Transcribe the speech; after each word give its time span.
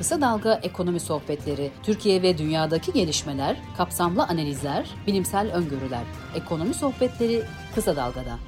Kısa 0.00 0.20
Dalga 0.20 0.60
Ekonomi 0.62 1.00
Sohbetleri, 1.00 1.70
Türkiye 1.82 2.22
ve 2.22 2.38
dünyadaki 2.38 2.92
gelişmeler, 2.92 3.56
kapsamlı 3.76 4.24
analizler, 4.24 4.90
bilimsel 5.06 5.52
öngörüler. 5.52 6.02
Ekonomi 6.34 6.74
Sohbetleri 6.74 7.42
Kısa 7.74 7.96
Dalga'da. 7.96 8.38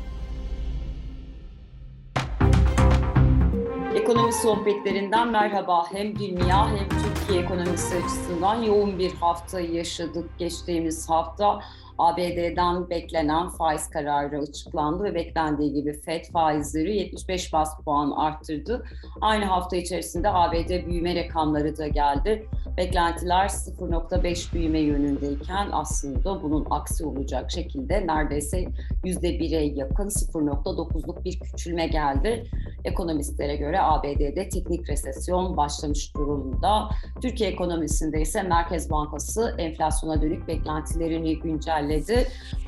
Ekonomi 3.94 4.32
sohbetlerinden 4.32 5.28
merhaba. 5.28 5.86
Hem 5.92 6.18
dünya 6.18 6.68
hem 6.68 6.88
Türkiye 6.88 7.42
ekonomisi 7.42 7.96
açısından 7.96 8.62
yoğun 8.62 8.98
bir 8.98 9.14
hafta 9.14 9.60
yaşadık 9.60 10.38
geçtiğimiz 10.38 11.10
hafta. 11.10 11.60
ABD'den 12.02 12.90
beklenen 12.90 13.48
faiz 13.48 13.90
kararı 13.90 14.38
açıklandı 14.38 15.04
ve 15.04 15.14
beklendiği 15.14 15.72
gibi 15.72 15.92
FED 15.92 16.24
faizleri 16.24 16.96
75 16.96 17.52
bas 17.52 17.80
puan 17.84 18.10
arttırdı. 18.10 18.84
Aynı 19.20 19.44
hafta 19.44 19.76
içerisinde 19.76 20.28
ABD 20.28 20.86
büyüme 20.86 21.24
rakamları 21.24 21.76
da 21.76 21.88
geldi. 21.88 22.46
Beklentiler 22.76 23.48
0.5 23.48 24.54
büyüme 24.54 24.78
yönündeyken 24.78 25.68
aslında 25.72 26.42
bunun 26.42 26.66
aksi 26.70 27.04
olacak 27.04 27.50
şekilde 27.50 28.06
neredeyse 28.06 28.64
%1'e 29.04 29.64
yakın 29.64 30.08
0.9'luk 30.08 31.24
bir 31.24 31.40
küçülme 31.40 31.86
geldi. 31.86 32.44
Ekonomistlere 32.84 33.56
göre 33.56 33.80
ABD'de 33.80 34.48
teknik 34.48 34.88
resesyon 34.88 35.56
başlamış 35.56 36.14
durumda. 36.14 36.88
Türkiye 37.22 37.50
ekonomisinde 37.50 38.20
ise 38.20 38.42
Merkez 38.42 38.90
Bankası 38.90 39.54
enflasyona 39.58 40.22
dönük 40.22 40.48
beklentilerini 40.48 41.38
güncelledi. 41.38 41.91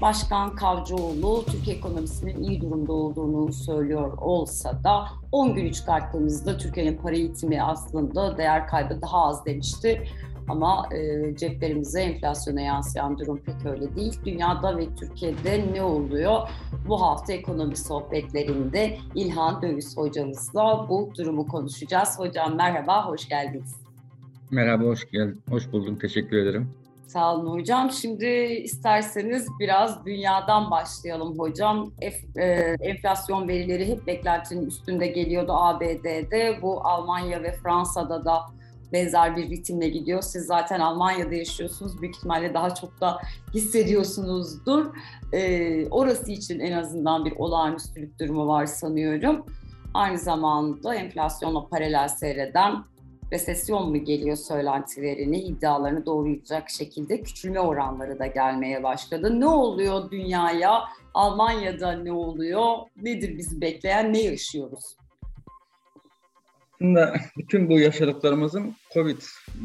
Başkan 0.01 0.57
Kavcıoğlu 0.57 1.45
Türkiye 1.47 1.77
ekonomisinin 1.77 2.43
iyi 2.43 2.61
durumda 2.61 2.93
olduğunu 2.93 3.53
söylüyor 3.53 4.19
olsa 4.19 4.85
da 4.85 5.05
10 5.33 5.55
günü 5.55 5.73
çıkarttığımızda 5.73 6.59
Türkiye'nin 6.59 6.97
para 6.97 7.15
eğitimi 7.15 7.63
aslında 7.63 8.39
değer 8.39 8.67
kaybı 8.67 9.03
daha 9.03 9.25
az 9.25 9.47
demişti. 9.47 10.09
Ama 10.49 10.89
e, 10.95 11.37
ceplerimize 11.37 12.01
enflasyona 12.01 12.61
yansıyan 12.61 13.19
durum 13.19 13.39
pek 13.39 13.67
öyle 13.67 13.97
değil. 13.97 14.19
Dünyada 14.25 14.79
ve 14.79 14.95
Türkiye'de 14.95 15.73
ne 15.73 15.83
oluyor? 15.83 16.49
Bu 16.89 17.03
hafta 17.03 17.33
ekonomi 17.33 17.77
sohbetlerinde 17.77 18.99
İlhan 19.15 19.63
Döviz 19.63 19.97
hocamızla 19.97 20.87
bu 20.89 21.11
durumu 21.19 21.47
konuşacağız. 21.47 22.19
Hocam 22.19 22.57
merhaba, 22.57 23.07
hoş 23.07 23.29
geldiniz. 23.29 23.77
Merhaba, 24.51 24.85
hoş 24.85 25.11
geldin. 25.11 25.43
Hoş 25.51 25.73
buldum. 25.73 25.99
Teşekkür 25.99 26.37
ederim. 26.37 26.84
Sağ 27.07 27.35
olun 27.35 27.59
hocam. 27.59 27.91
Şimdi 27.91 28.27
isterseniz 28.65 29.47
biraz 29.61 30.07
dünyadan 30.07 30.71
başlayalım 30.71 31.39
hocam. 31.39 31.93
Ef, 32.01 32.37
e, 32.37 32.77
enflasyon 32.81 33.49
verileri 33.49 33.89
hep 33.89 34.07
beklentinin 34.07 34.67
üstünde 34.67 35.07
geliyordu 35.07 35.53
ABD'de. 35.53 36.59
Bu 36.63 36.87
Almanya 36.87 37.43
ve 37.43 37.53
Fransa'da 37.53 38.25
da 38.25 38.41
benzer 38.93 39.37
bir 39.37 39.51
ritimle 39.51 39.89
gidiyor. 39.89 40.23
Siz 40.23 40.47
zaten 40.47 40.81
Almanya'da 40.81 41.35
yaşıyorsunuz. 41.35 42.03
Büyük 42.03 42.17
ihtimalle 42.17 42.55
daha 42.55 42.75
çok 42.75 43.01
da 43.01 43.19
hissediyorsunuzdur. 43.55 44.87
E, 45.33 45.89
orası 45.89 46.33
için 46.33 46.61
en 46.61 46.73
azından 46.73 47.25
bir 47.25 47.33
olağanüstülük 47.37 48.21
durumu 48.21 48.47
var 48.47 48.67
sanıyorum. 48.67 49.47
Aynı 49.95 50.19
zamanda 50.19 50.95
enflasyonla 50.95 51.69
paralel 51.69 52.09
seyreden 52.09 52.85
resesyon 53.35 53.91
mu 53.91 54.05
geliyor 54.05 54.37
söylentilerini, 54.37 55.41
iddialarını 55.41 56.07
doğrulayacak 56.07 56.71
şekilde 56.71 57.23
küçülme 57.23 57.61
oranları 57.61 58.19
da 58.19 58.27
gelmeye 58.27 58.83
başladı. 58.83 59.41
Ne 59.41 59.47
oluyor 59.47 60.11
dünyaya? 60.11 60.83
Almanya'da 61.15 61.93
ne 61.93 62.13
oluyor? 62.13 62.77
Nedir 63.03 63.39
bizi 63.39 63.61
bekleyen? 63.61 64.13
Ne 64.13 64.23
yaşıyoruz? 64.23 64.97
Aslında 66.75 67.15
bütün 67.39 67.71
bu 67.71 67.79
yaşadıklarımızın 67.79 68.75
Covid 68.95 69.17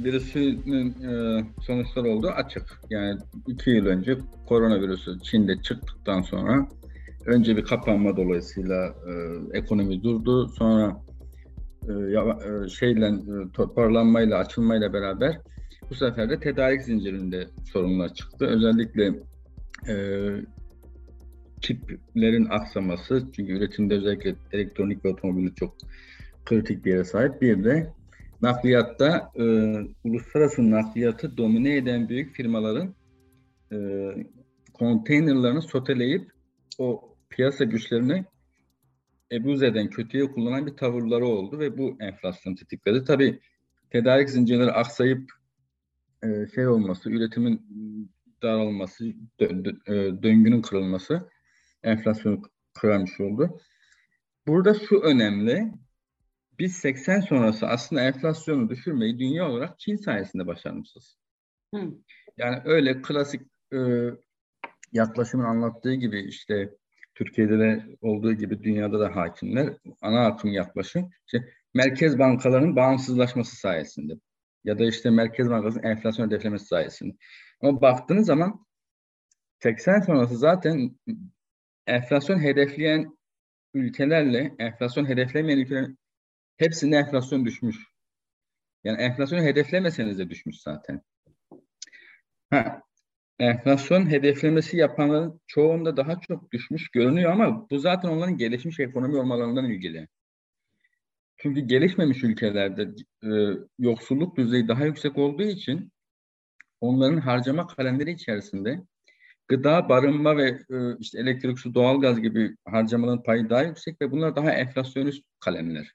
virüsünün 0.03 0.89
e, 0.89 1.43
sonuçları 1.61 2.09
olduğu 2.09 2.29
açık. 2.29 2.81
Yani 2.89 3.19
iki 3.47 3.69
yıl 3.69 3.85
önce 3.85 4.17
koronavirüsü 4.47 5.19
Çin'de 5.23 5.61
çıktıktan 5.61 6.21
sonra 6.21 6.67
önce 7.25 7.57
bir 7.57 7.63
kapanma 7.63 8.17
dolayısıyla 8.17 8.85
e, 8.85 9.13
ekonomi 9.57 10.03
durdu. 10.03 10.47
Sonra 10.47 11.01
şeyle 12.69 13.07
e, 13.07 13.51
toparlanmayla, 13.53 14.37
açılmayla 14.37 14.93
beraber 14.93 15.39
bu 15.89 15.95
sefer 15.95 16.29
de 16.29 16.39
tedarik 16.39 16.81
zincirinde 16.81 17.47
sorunlar 17.71 18.13
çıktı. 18.13 18.45
Özellikle 18.45 19.13
e, 19.87 19.95
çiplerin 21.61 22.45
aksaması, 22.45 23.23
çünkü 23.35 23.53
üretimde 23.53 23.95
özellikle 23.95 24.35
elektronik 24.51 25.05
ve 25.05 25.09
otomobili 25.09 25.55
çok 25.55 25.75
kritik 26.45 26.85
bir 26.85 26.91
yere 26.91 27.03
sahip. 27.03 27.41
Bir 27.41 27.63
de 27.63 27.93
nakliyatta 28.41 29.31
e, 29.35 29.43
uluslararası 30.03 30.71
nakliyatı 30.71 31.37
domine 31.37 31.75
eden 31.75 32.09
büyük 32.09 32.35
firmaların 32.35 32.93
e, 33.71 33.77
konteynerlarını 34.73 35.61
soteleyip 35.61 36.31
o 36.77 37.15
piyasa 37.29 37.63
güçlerini 37.63 38.25
ebuz 39.31 39.63
eden, 39.63 39.89
kötüye 39.89 40.31
kullanan 40.31 40.67
bir 40.67 40.77
tavırları 40.77 41.25
oldu 41.25 41.59
ve 41.59 41.77
bu 41.77 41.97
enflasyon 41.99 42.55
tetikledi. 42.55 43.03
Tabii 43.03 43.39
tedarik 43.89 44.29
zincirleri 44.29 44.71
aksayıp 44.71 45.31
e, 46.23 46.47
şey 46.55 46.67
olması, 46.67 47.09
üretimin 47.09 47.61
daralması, 48.41 49.05
dö, 49.39 49.65
dö, 49.65 49.71
e, 49.87 50.23
döngünün 50.23 50.61
kırılması 50.61 51.29
enflasyonu 51.83 52.41
kırarmış 52.73 53.19
oldu. 53.19 53.59
Burada 54.47 54.73
şu 54.73 54.99
önemli, 54.99 55.71
biz 56.59 56.75
80 56.75 57.19
sonrası 57.19 57.67
aslında 57.67 58.01
enflasyonu 58.01 58.69
düşürmeyi 58.69 59.19
dünya 59.19 59.49
olarak 59.49 59.79
Çin 59.79 59.95
sayesinde 59.95 60.47
başarmışız. 60.47 61.17
Hı. 61.75 61.81
Yani 62.37 62.61
öyle 62.65 63.01
klasik 63.01 63.41
e, 63.73 63.79
yaklaşımın 64.91 65.45
anlattığı 65.45 65.93
gibi 65.93 66.19
işte 66.19 66.75
Türkiye'de 67.19 67.59
de 67.59 67.85
olduğu 68.01 68.33
gibi 68.33 68.63
dünyada 68.63 68.99
da 68.99 69.15
hakimler 69.15 69.73
ana 70.01 70.25
akım 70.25 70.51
yaklaşım 70.51 71.09
işte 71.25 71.53
merkez 71.73 72.19
bankalarının 72.19 72.75
bağımsızlaşması 72.75 73.55
sayesinde 73.55 74.13
ya 74.63 74.79
da 74.79 74.85
işte 74.85 75.09
Merkez 75.09 75.49
Bankası'nın 75.49 75.83
enflasyon 75.83 76.27
hedeflemesi 76.27 76.65
sayesinde. 76.65 77.15
Ama 77.61 77.81
baktığınız 77.81 78.25
zaman 78.25 78.65
80 79.63 79.99
sonrası 79.99 80.37
zaten 80.37 80.99
enflasyon 81.87 82.39
hedefleyen 82.39 83.17
ülkelerle 83.73 84.55
enflasyon 84.59 85.05
hedeflemeyen 85.05 85.57
ülkelerin 85.57 85.99
hepsinde 86.57 86.95
enflasyon 86.95 87.45
düşmüş. 87.45 87.77
Yani 88.83 89.01
enflasyonu 89.01 89.43
hedeflemeseniz 89.43 90.19
de 90.19 90.29
düşmüş 90.29 90.61
zaten. 90.61 91.01
Ha, 92.49 92.81
enflasyon 93.39 94.09
hedeflemesi 94.09 94.77
yapanların 94.77 95.41
çoğunda 95.47 95.97
daha 95.97 96.19
çok 96.19 96.51
düşmüş 96.51 96.89
görünüyor 96.89 97.31
ama 97.31 97.69
bu 97.69 97.79
zaten 97.79 98.09
onların 98.09 98.37
gelişmiş 98.37 98.79
ekonomi 98.79 99.17
olmalarından 99.17 99.65
ilgili. 99.65 100.07
Çünkü 101.37 101.61
gelişmemiş 101.61 102.23
ülkelerde 102.23 102.89
e, 103.23 103.29
yoksulluk 103.79 104.37
düzeyi 104.37 104.67
daha 104.67 104.85
yüksek 104.85 105.17
olduğu 105.17 105.43
için 105.43 105.91
onların 106.81 107.17
harcama 107.17 107.67
kalemleri 107.67 108.11
içerisinde 108.11 108.81
gıda, 109.47 109.89
barınma 109.89 110.37
ve 110.37 110.49
e, 110.49 110.97
işte 110.99 111.19
elektrik, 111.19 111.59
su, 111.59 111.75
doğalgaz 111.75 112.21
gibi 112.21 112.55
harcamaların 112.65 113.23
payı 113.23 113.49
daha 113.49 113.63
yüksek 113.63 114.01
ve 114.01 114.11
bunlar 114.11 114.35
daha 114.35 114.51
enflasyonist 114.51 115.23
kalemler. 115.39 115.93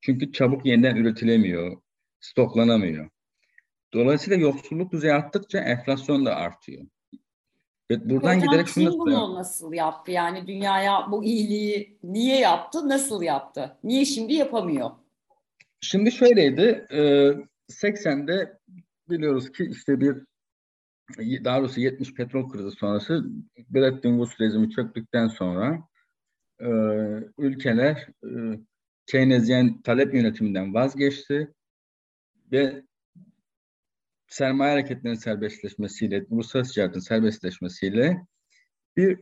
Çünkü 0.00 0.32
çabuk 0.32 0.66
yeniden 0.66 0.96
üretilemiyor, 0.96 1.82
stoklanamıyor. 2.20 3.10
Dolayısıyla 3.96 4.38
yoksulluk 4.38 4.92
düzeyi 4.92 5.12
arttıkça 5.12 5.58
enflasyon 5.58 6.26
da 6.26 6.36
artıyor. 6.36 6.86
Ve 7.90 8.10
buradan 8.10 8.36
Hocam, 8.36 8.50
giderek 8.50 8.68
şunu 8.68 8.98
bunu 8.98 9.34
nasıl 9.34 9.72
yaptı? 9.72 10.10
Yani 10.10 10.46
dünyaya 10.46 11.06
bu 11.10 11.24
iyiliği 11.24 11.98
niye 12.02 12.38
yaptı, 12.38 12.88
nasıl 12.88 13.22
yaptı? 13.22 13.78
Niye 13.84 14.04
şimdi 14.04 14.34
yapamıyor? 14.34 14.90
Şimdi 15.80 16.12
şöyleydi, 16.12 16.86
80'de 17.70 18.58
biliyoruz 19.10 19.52
ki 19.52 19.68
işte 19.70 20.00
bir 20.00 20.16
daha 21.44 21.60
doğrusu 21.60 21.80
70 21.80 22.14
petrol 22.14 22.50
krizi 22.50 22.70
sonrası 22.70 23.24
Bretton 23.70 24.18
Woods 24.18 24.40
rejimi 24.40 24.70
çöktükten 24.70 25.28
sonra 25.28 25.82
ülkeler 27.38 28.08
Keynesyen 29.06 29.82
talep 29.82 30.14
yönetiminden 30.14 30.74
vazgeçti 30.74 31.54
ve 32.52 32.82
sermaye 34.36 34.70
hareketlerinin 34.70 35.18
serbestleşmesiyle, 35.18 36.26
uluslararası 36.30 36.72
ticaretin 36.72 37.00
serbestleşmesiyle 37.00 38.26
bir 38.96 39.18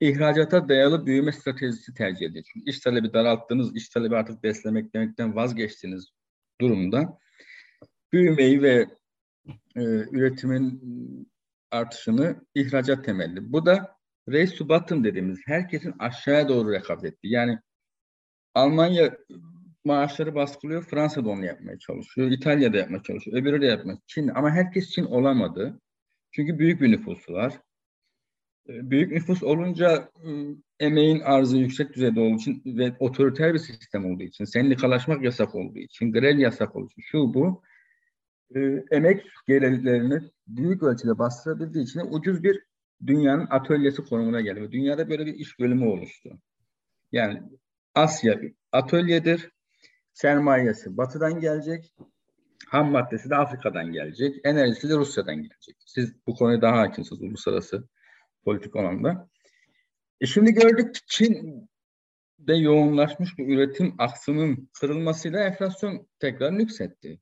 ihracata 0.00 0.68
dayalı 0.68 1.06
büyüme 1.06 1.32
stratejisi 1.32 1.94
tercih 1.94 2.26
ediyor. 2.26 2.44
Çünkü 2.52 2.70
iş 2.70 2.80
talebi 2.80 3.12
daralttığınız, 3.12 3.76
iş 3.76 3.88
talebi 3.88 4.16
artık 4.16 4.42
beslemek 4.42 4.94
demekten 4.94 5.36
vazgeçtiğiniz 5.36 6.08
durumda 6.60 7.18
büyümeyi 8.12 8.62
ve 8.62 8.86
e, 9.76 9.82
üretimin 10.12 10.82
artışını 11.70 12.46
ihracat 12.54 13.04
temelli. 13.04 13.52
Bu 13.52 13.66
da 13.66 13.96
race 14.28 14.56
to 14.56 14.68
bottom 14.68 15.04
dediğimiz 15.04 15.38
herkesin 15.46 15.94
aşağıya 15.98 16.48
doğru 16.48 16.72
rekabet 16.72 17.04
ettiği. 17.12 17.32
Yani 17.32 17.58
Almanya 18.54 19.16
maaşları 19.84 20.34
baskılıyor. 20.34 20.82
Fransa 20.84 21.24
da 21.24 21.28
onu 21.28 21.44
yapmaya 21.44 21.78
çalışıyor. 21.78 22.30
İtalya 22.30 22.72
da 22.72 22.76
yapmaya 22.76 23.02
çalışıyor. 23.02 23.36
Öbürü 23.36 23.62
de 23.62 23.66
yapmaya 23.66 23.98
Çin 24.06 24.28
ama 24.28 24.50
herkes 24.50 24.90
Çin 24.90 25.04
olamadı. 25.04 25.80
Çünkü 26.32 26.58
büyük 26.58 26.80
bir 26.80 26.92
nüfusu 26.92 27.32
var. 27.32 27.60
Ee, 28.68 28.90
büyük 28.90 29.12
nüfus 29.12 29.42
olunca 29.42 30.10
ıı, 30.24 30.56
emeğin 30.80 31.20
arzı 31.20 31.56
yüksek 31.56 31.94
düzeyde 31.94 32.20
olduğu 32.20 32.36
için 32.36 32.62
ve 32.66 32.96
otoriter 32.98 33.54
bir 33.54 33.58
sistem 33.58 34.06
olduğu 34.06 34.22
için, 34.22 34.44
sendikalaşmak 34.44 35.22
yasak 35.24 35.54
olduğu 35.54 35.78
için, 35.78 36.12
grev 36.12 36.38
yasak 36.38 36.76
olduğu 36.76 36.90
için, 36.90 37.02
şu 37.02 37.34
bu 37.34 37.62
e, 38.54 38.60
emek 38.90 39.26
gelirlerini 39.46 40.20
büyük 40.46 40.82
ölçüde 40.82 41.18
bastırabildiği 41.18 41.84
için 41.84 42.00
ucuz 42.10 42.42
bir 42.42 42.62
dünyanın 43.06 43.46
atölyesi 43.50 44.04
konumuna. 44.04 44.38
Ve 44.38 44.72
dünyada 44.72 45.10
böyle 45.10 45.26
bir 45.26 45.34
iş 45.34 45.58
bölümü 45.58 45.86
oluştu. 45.86 46.38
Yani 47.12 47.42
Asya 47.94 48.40
atölyedir, 48.72 49.50
sermayesi 50.20 50.96
batıdan 50.96 51.40
gelecek, 51.40 51.94
ham 52.68 52.90
maddesi 52.90 53.30
de 53.30 53.36
Afrika'dan 53.36 53.92
gelecek, 53.92 54.36
enerjisi 54.44 54.88
de 54.88 54.96
Rusya'dan 54.96 55.36
gelecek. 55.36 55.76
Siz 55.86 56.26
bu 56.26 56.34
konuya 56.34 56.62
daha 56.62 56.78
hakimsiniz 56.78 57.22
uluslararası 57.22 57.88
politik 58.44 58.76
alanda. 58.76 59.28
E 60.20 60.26
şimdi 60.26 60.52
gördük 60.52 60.94
ki 60.94 61.00
Çin'de 61.06 62.54
yoğunlaşmış 62.54 63.38
bir 63.38 63.56
üretim 63.56 63.94
aksının 63.98 64.70
kırılmasıyla 64.80 65.44
enflasyon 65.44 66.08
tekrar 66.18 66.52
yükseltti. 66.52 67.20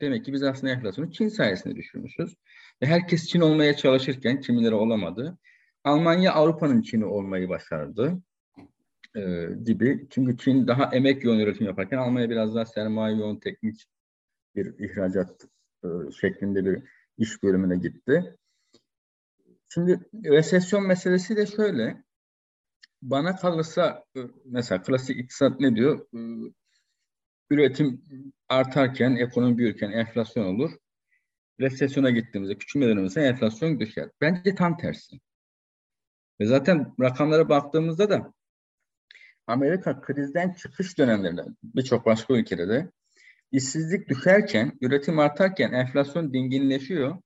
Demek 0.00 0.24
ki 0.24 0.32
biz 0.32 0.42
aslında 0.42 0.72
enflasyonu 0.72 1.12
Çin 1.12 1.28
sayesinde 1.28 1.76
düşürmüşüz. 1.76 2.36
Ve 2.82 2.86
herkes 2.86 3.28
Çin 3.28 3.40
olmaya 3.40 3.76
çalışırken 3.76 4.40
kimileri 4.40 4.74
olamadı. 4.74 5.38
Almanya 5.84 6.32
Avrupa'nın 6.32 6.82
Çin'i 6.82 7.04
olmayı 7.04 7.48
başardı 7.48 8.22
e, 9.16 9.48
gibi. 9.64 10.06
Çünkü 10.10 10.38
Çin 10.38 10.66
daha 10.66 10.90
emek 10.92 11.24
yoğun 11.24 11.38
üretim 11.38 11.66
yaparken 11.66 11.98
Almanya 11.98 12.30
biraz 12.30 12.54
daha 12.54 12.66
sermaye 12.66 13.16
yoğun 13.16 13.36
teknik 13.36 13.84
bir 14.54 14.78
ihracat 14.78 15.44
e, 15.84 15.88
şeklinde 16.20 16.64
bir 16.64 16.82
iş 17.18 17.42
bölümüne 17.42 17.76
gitti. 17.76 18.36
Şimdi 19.68 20.00
resesyon 20.24 20.86
meselesi 20.86 21.36
de 21.36 21.46
şöyle. 21.46 22.04
Bana 23.02 23.36
kalırsa 23.36 24.04
e, 24.16 24.20
mesela 24.44 24.82
klasik 24.82 25.18
iktisat 25.18 25.60
ne 25.60 25.76
diyor? 25.76 26.06
E, 26.14 26.20
üretim 27.50 28.02
artarken, 28.48 29.16
ekonomi 29.16 29.58
büyürken 29.58 29.90
enflasyon 29.90 30.44
olur. 30.44 30.70
Resesyona 31.60 32.10
gittiğimizde, 32.10 32.58
küçülme 32.58 32.86
dönemimizde 32.86 33.20
enflasyon 33.20 33.80
düşer. 33.80 34.10
Bence 34.20 34.54
tam 34.54 34.76
tersi. 34.76 35.16
Ve 36.40 36.46
zaten 36.46 36.94
rakamlara 37.00 37.48
baktığımızda 37.48 38.10
da 38.10 38.32
Amerika 39.46 40.00
krizden 40.00 40.52
çıkış 40.52 40.98
dönemlerinde 40.98 41.44
birçok 41.62 42.06
başka 42.06 42.34
ülkede 42.34 42.68
de 42.68 42.90
işsizlik 43.52 44.08
düşerken, 44.08 44.78
üretim 44.80 45.18
artarken 45.18 45.72
enflasyon 45.72 46.32
dinginleşiyor. 46.32 47.18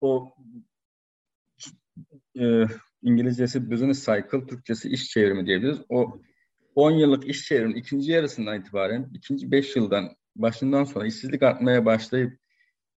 O 0.00 0.34
e, 2.40 2.64
İngilizcesi 3.02 3.70
business 3.70 4.06
cycle, 4.06 4.46
Türkçesi 4.46 4.88
iş 4.88 5.08
çevrimi 5.08 5.46
diyebiliriz. 5.46 5.78
O 5.88 6.20
10 6.74 6.90
yıllık 6.90 7.28
iş 7.28 7.42
çevrinin 7.44 7.74
ikinci 7.74 8.12
yarısından 8.12 8.60
itibaren, 8.60 9.10
ikinci 9.14 9.50
5 9.50 9.76
yıldan 9.76 10.16
başından 10.36 10.84
sonra 10.84 11.06
işsizlik 11.06 11.42
artmaya 11.42 11.84
başlayıp 11.84 12.38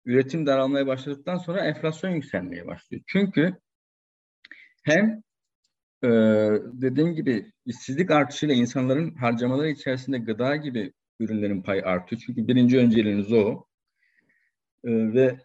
üretim 0.05 0.47
daralmaya 0.47 0.87
başladıktan 0.87 1.37
sonra 1.37 1.65
enflasyon 1.65 2.11
yükselmeye 2.11 2.67
başlıyor. 2.67 3.03
Çünkü 3.07 3.57
hem 4.83 5.23
e, 6.05 6.09
dediğim 6.73 7.15
gibi 7.15 7.53
işsizlik 7.67 8.11
artışıyla 8.11 8.55
insanların 8.55 9.15
harcamaları 9.15 9.69
içerisinde 9.71 10.19
gıda 10.19 10.57
gibi 10.57 10.93
ürünlerin 11.21 11.63
payı 11.63 11.87
artıyor. 11.87 12.23
Çünkü 12.27 12.49
birinci 12.49 12.79
önceliğiniz 12.79 13.33
o. 13.33 13.65
E, 14.85 14.91
ve 14.91 15.39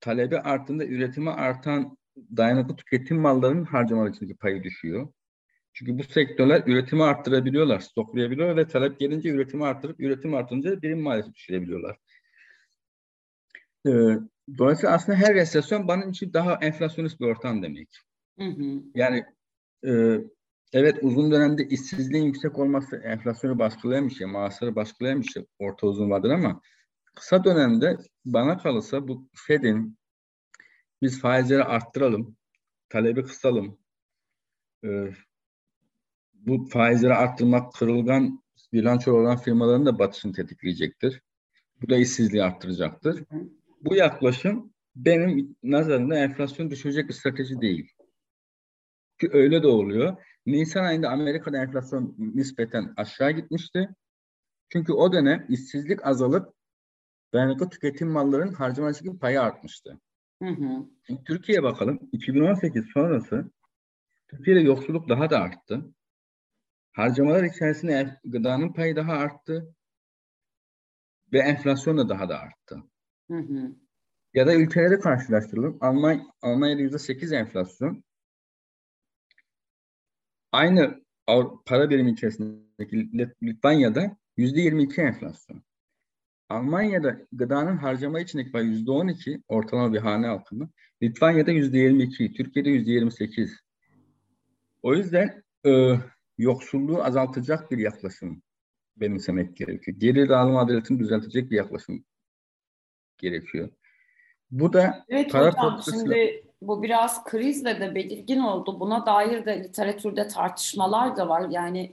talebi 0.00 0.38
arttığında 0.38 0.86
üretimi 0.86 1.30
artan 1.30 1.98
dayanıklı 2.36 2.76
tüketim 2.76 3.20
mallarının 3.20 3.64
harcamaları 3.64 4.10
içindeki 4.10 4.36
payı 4.38 4.62
düşüyor. 4.62 5.08
Çünkü 5.72 5.98
bu 5.98 6.04
sektörler 6.04 6.62
üretimi 6.66 7.02
arttırabiliyorlar, 7.02 7.80
stoklayabiliyorlar 7.80 8.56
ve 8.56 8.68
talep 8.68 9.00
gelince 9.00 9.28
üretimi 9.28 9.64
arttırıp 9.64 10.00
üretim 10.00 10.34
artınca 10.34 10.82
birim 10.82 11.00
maliyeti 11.02 11.34
düşürebiliyorlar. 11.34 11.96
Ee, 13.86 13.90
dolayısıyla 14.58 14.94
aslında 14.94 15.18
her 15.18 15.34
resesyon 15.34 15.88
benim 15.88 16.10
için 16.10 16.32
daha 16.32 16.54
enflasyonist 16.54 17.20
bir 17.20 17.26
ortam 17.26 17.62
demek. 17.62 17.88
Hı 18.38 18.44
hı. 18.44 18.82
Yani 18.94 19.24
e, 19.86 20.20
evet 20.72 20.98
uzun 21.02 21.30
dönemde 21.30 21.68
işsizliğin 21.68 22.24
yüksek 22.24 22.58
olması 22.58 22.96
enflasyonu 22.96 23.58
baskılayan 23.58 24.08
bir 24.08 24.14
şey, 24.14 24.26
maaşları 24.26 24.76
baskılayan 24.76 25.20
bir 25.20 25.26
şey 25.26 25.46
orta 25.58 25.86
uzun 25.86 26.10
vadede 26.10 26.32
ama 26.32 26.60
kısa 27.14 27.44
dönemde 27.44 27.96
bana 28.24 28.58
kalırsa 28.58 29.08
bu 29.08 29.28
Fed'in 29.34 29.98
biz 31.02 31.20
faizleri 31.20 31.64
arttıralım, 31.64 32.36
talebi 32.88 33.22
kısalım, 33.22 33.78
e, 34.84 34.88
bu 36.34 36.68
faizleri 36.68 37.14
arttırmak 37.14 37.74
kırılgan 37.74 38.42
bilanço 38.72 39.12
olan 39.12 39.36
firmaların 39.36 39.86
da 39.86 39.98
batışını 39.98 40.32
tetikleyecektir. 40.32 41.22
Bu 41.82 41.90
da 41.90 41.96
işsizliği 41.96 42.42
arttıracaktır. 42.42 43.24
Bu 43.80 43.94
yaklaşım 43.94 44.72
benim 44.96 45.56
nazarımda 45.62 46.18
enflasyon 46.18 46.70
düşürecek 46.70 47.08
bir 47.08 47.14
strateji 47.14 47.60
değil. 47.60 47.92
Ki 49.18 49.30
öyle 49.32 49.62
de 49.62 49.66
oluyor. 49.66 50.16
Nisan 50.46 50.84
ayında 50.84 51.10
Amerika'da 51.10 51.58
enflasyon 51.58 52.14
nispeten 52.18 52.94
aşağı 52.96 53.30
gitmişti. 53.30 53.88
Çünkü 54.68 54.92
o 54.92 55.12
dönem 55.12 55.46
işsizlik 55.48 56.06
azalıp 56.06 56.54
dayanıklı 57.32 57.68
tüketim 57.68 58.08
mallarının 58.08 58.52
harcamasındaki 58.52 59.18
payı 59.18 59.42
artmıştı. 59.42 60.00
Hı 60.42 60.48
hı. 60.48 60.86
Şimdi 61.06 61.24
Türkiye'ye 61.24 61.62
bakalım. 61.62 62.08
2018 62.12 62.84
sonrası 62.94 63.50
Türkiye'de 64.28 64.60
yoksulluk 64.60 65.08
daha 65.08 65.30
da 65.30 65.40
arttı. 65.40 65.94
Harcamalar 66.92 67.44
içerisinde 67.44 68.20
gıdanın 68.24 68.72
payı 68.72 68.96
daha 68.96 69.12
arttı 69.12 69.74
ve 71.32 71.38
enflasyon 71.38 71.98
da 71.98 72.08
daha 72.08 72.28
da 72.28 72.38
arttı. 72.38 72.82
Hı 73.30 73.38
hı. 73.38 73.76
Ya 74.34 74.46
da 74.46 74.54
ülkeleri 74.54 75.00
karşılaştıralım. 75.00 75.78
Almanya, 75.80 76.22
Almanya'da 76.42 76.80
yüzde 76.80 76.98
sekiz 76.98 77.32
enflasyon. 77.32 78.04
Aynı 80.52 81.04
para 81.66 81.90
birimi 81.90 82.10
içerisindeki 82.10 83.10
Litvanya'da 83.42 84.16
yüzde 84.36 84.60
yirmi 84.60 84.82
iki 84.82 85.00
enflasyon. 85.00 85.62
Almanya'da 86.48 87.18
gıdanın 87.32 87.76
harcama 87.76 88.20
içindeki 88.20 88.52
pay 88.52 88.66
yüzde 88.66 88.90
on 88.90 89.08
iki 89.08 89.42
ortalama 89.48 89.92
bir 89.92 89.98
hane 89.98 90.26
halkının. 90.26 90.70
Litvanya'da 91.02 91.50
yüzde 91.50 91.78
yirmi 91.78 92.02
iki, 92.02 92.32
Türkiye'de 92.32 92.70
yüzde 92.70 92.90
yirmi 92.92 93.12
sekiz. 93.12 93.60
O 94.82 94.94
yüzden 94.94 95.42
e, 95.66 95.94
yoksulluğu 96.38 97.04
azaltacak 97.04 97.70
bir 97.70 97.78
yaklaşım 97.78 98.42
benimsemek 98.96 99.56
gerekiyor. 99.56 99.96
Geri 99.96 100.28
dağılım 100.28 100.56
adaletini 100.56 100.98
düzeltecek 100.98 101.50
bir 101.50 101.56
yaklaşım 101.56 102.04
gerekiyor. 103.18 103.68
Bu 104.50 104.72
da 104.72 105.04
evet, 105.08 105.32
para 105.32 105.50
hocam, 105.50 105.80
şimdi 105.84 106.44
bu 106.62 106.82
biraz 106.82 107.24
krizle 107.24 107.80
de 107.80 107.94
belirgin 107.94 108.40
oldu. 108.40 108.80
Buna 108.80 109.06
dair 109.06 109.44
de 109.44 109.64
literatürde 109.64 110.28
tartışmalar 110.28 111.16
da 111.16 111.28
var. 111.28 111.48
Yani 111.50 111.92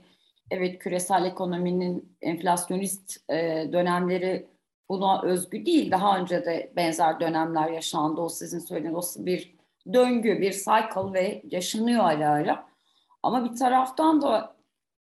evet 0.50 0.78
küresel 0.78 1.24
ekonominin 1.24 2.16
enflasyonist 2.22 3.30
e, 3.30 3.68
dönemleri 3.72 4.46
buna 4.88 5.22
özgü 5.22 5.66
değil. 5.66 5.90
Daha 5.90 6.18
önce 6.18 6.44
de 6.44 6.72
benzer 6.76 7.20
dönemler 7.20 7.70
yaşandı. 7.70 8.20
O 8.20 8.28
sizin 8.28 8.58
söylediğiniz 8.58 9.16
o 9.18 9.26
bir 9.26 9.56
döngü, 9.92 10.40
bir 10.40 10.52
cycle 10.52 11.12
ve 11.12 11.42
yaşanıyor 11.50 12.04
ara 12.04 12.30
ara. 12.30 12.66
Ama 13.22 13.50
bir 13.50 13.56
taraftan 13.56 14.22
da 14.22 14.56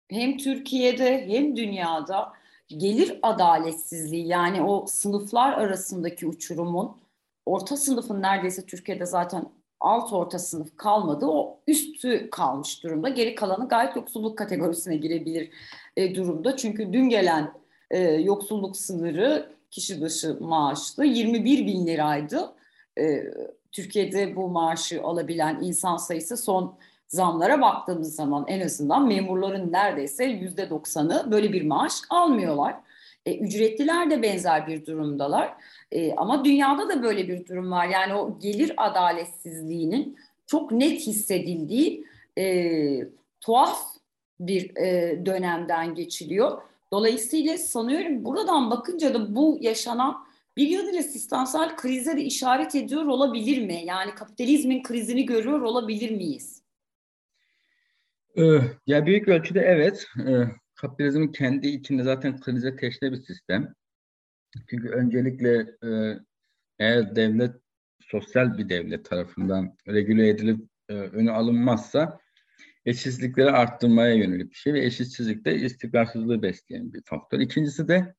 hem 0.10 0.38
Türkiye'de 0.38 1.28
hem 1.28 1.56
dünyada 1.56 2.34
gelir 2.68 3.20
adaletsizliği 3.22 4.28
yani 4.28 4.62
o 4.62 4.86
sınıflar 4.88 5.54
arasındaki 5.54 6.28
uçurumun 6.28 6.98
orta 7.46 7.78
sınıfın 7.78 8.22
neredeyse 8.22 8.66
Türkiye'de 8.66 9.06
zaten 9.06 9.46
alt 9.80 10.14
orta 10.14 10.40
sınıf 10.40 10.78
kalmadı. 10.78 11.26
O 11.26 11.60
üstü 11.68 12.30
kalmış 12.30 12.84
durumda. 12.84 13.10
Geri 13.10 13.36
kalanı 13.36 13.68
gayet 13.68 13.96
yoksulluk 13.96 14.38
kategorisine 14.38 14.96
girebilir 14.96 15.50
e, 15.98 16.16
durumda. 16.16 16.58
Çünkü 16.58 16.94
dün 16.94 17.10
gelen 17.10 17.54
e, 17.92 18.00
yoksulluk 18.00 18.78
sınırı 18.78 19.56
kişi 19.72 20.02
başı 20.02 20.38
maaşlı 20.40 21.06
21 21.06 21.66
bin 21.66 21.88
liraydı. 21.88 22.54
E, 23.00 23.24
Türkiye'de 23.72 24.36
bu 24.36 24.48
maaşı 24.48 25.04
alabilen 25.04 25.60
insan 25.62 25.98
sayısı 25.98 26.38
son 26.38 26.78
zamlara 27.08 27.62
baktığımız 27.62 28.16
zaman 28.16 28.46
en 28.48 28.62
azından 28.66 29.08
memurların 29.08 29.72
neredeyse 29.72 30.26
yüzde 30.26 30.70
doksanı 30.70 31.32
böyle 31.32 31.54
bir 31.54 31.66
maaş 31.66 31.94
almıyorlar. 32.10 32.76
E, 33.26 33.38
ücretliler 33.38 34.10
de 34.10 34.22
benzer 34.22 34.68
bir 34.68 34.86
durumdalar. 34.86 35.54
E, 35.92 36.14
ama 36.14 36.46
dünyada 36.46 36.90
da 36.90 37.04
böyle 37.04 37.28
bir 37.28 37.48
durum 37.48 37.72
var. 37.72 37.88
Yani 37.88 38.14
o 38.14 38.40
gelir 38.40 38.74
adaletsizliğinin 38.78 40.18
çok 40.48 40.72
net 40.72 41.00
hissedildiği 41.00 42.06
e, 42.38 43.08
tuhaf 43.42 43.80
bir 44.40 44.78
e, 44.78 45.20
dönemden 45.26 45.96
geçiliyor. 45.96 46.62
Dolayısıyla 46.94 47.58
sanıyorum 47.58 48.26
buradan 48.26 48.72
bakınca 48.72 49.14
da 49.14 49.36
bu 49.36 49.58
yaşanan 49.62 50.26
bir 50.58 50.68
yönüyle 50.68 51.04
sistemsel 51.04 51.76
krize 51.76 52.18
de 52.18 52.22
işaret 52.22 52.76
ediyor 52.76 53.06
olabilir 53.06 53.66
mi? 53.66 53.82
Yani 53.86 54.16
kapitalizmin 54.16 54.84
krizini 54.84 55.26
görüyor 55.26 55.62
olabilir 55.62 56.12
miyiz? 56.12 56.62
Ee, 58.38 58.42
ya 58.88 59.06
büyük 59.06 59.28
ölçüde 59.28 59.60
evet. 59.60 60.06
Ee, 60.20 60.44
kapitalizmin 60.82 61.32
kendi 61.32 61.68
içinde 61.68 62.04
zaten 62.04 62.40
krize 62.40 62.76
teşne 62.76 63.12
bir 63.12 63.18
sistem. 63.18 63.74
Çünkü 64.70 64.90
öncelikle 64.90 65.78
e, 65.84 66.20
eğer 66.80 67.16
devlet 67.16 67.56
sosyal 68.00 68.58
bir 68.58 68.70
devlet 68.70 69.06
tarafından 69.06 69.78
regüle 69.88 70.30
edilip 70.30 70.70
e, 70.90 70.94
önü 70.94 71.32
alınmazsa 71.32 72.20
eşitsizlikleri 72.86 73.52
arttırmaya 73.52 74.14
yönelik 74.14 74.52
bir 74.52 74.56
şey 74.56 74.74
ve 74.74 74.86
eşitsizlik 74.86 75.46
de 75.46 75.56
istikrarsızlığı 75.56 76.42
besleyen 76.42 76.94
bir 76.94 77.02
faktör. 77.06 77.40
İkincisi 77.40 77.88
de 77.88 78.16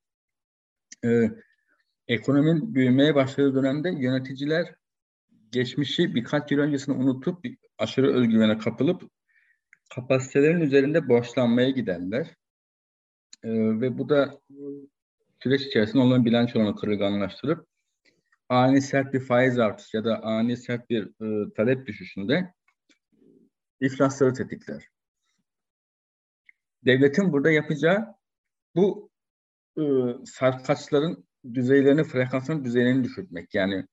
e, 1.05 1.31
ekonominin 2.09 2.75
büyümeye 2.75 3.15
başladığı 3.15 3.55
dönemde 3.55 3.91
yöneticiler 3.91 4.75
geçmişi 5.51 6.15
birkaç 6.15 6.51
yıl 6.51 6.59
öncesini 6.59 6.95
unutup 6.95 7.45
aşırı 7.79 8.15
özgüvene 8.15 8.59
kapılıp 8.59 9.03
kapasitelerin 9.95 10.61
üzerinde 10.61 11.09
borçlanmaya 11.09 11.71
giderler. 11.71 12.37
E, 13.45 13.51
ve 13.81 13.99
bu 13.99 14.09
da 14.09 14.41
süreç 15.43 15.63
içerisinde 15.63 16.03
onların 16.03 16.25
bilançolarını 16.25 16.77
kırılganlaştırıp 16.77 17.67
ani 18.49 18.83
sert 18.83 19.15
bir 19.15 19.21
faiz 19.21 19.59
artışı 19.59 19.97
ya 19.97 20.05
da 20.05 20.23
ani 20.23 20.57
sert 20.57 20.91
bir 20.91 21.05
e, 21.05 21.53
talep 21.53 21.87
düşüşünde 21.87 22.55
iflasları 23.81 24.35
tetikler. 24.35 24.89
Devletin 26.85 27.33
burada 27.33 27.51
yapacağı 27.51 28.07
bu 28.77 29.11
e, 29.79 29.83
sarkaçların 30.25 31.27
düzeylerini, 31.55 32.05
frekansın 32.05 32.65
düzeylerini 32.65 33.05
düşürtmek. 33.05 33.55
Yani 33.55 33.87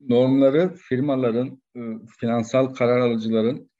normları 0.00 0.74
firmaların, 0.74 1.62
e, 1.76 1.80
finansal 2.20 2.74
karar 2.74 3.00
alıcıların 3.00 3.70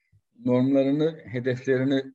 normlarını, 0.44 1.20
hedeflerini 1.25 2.14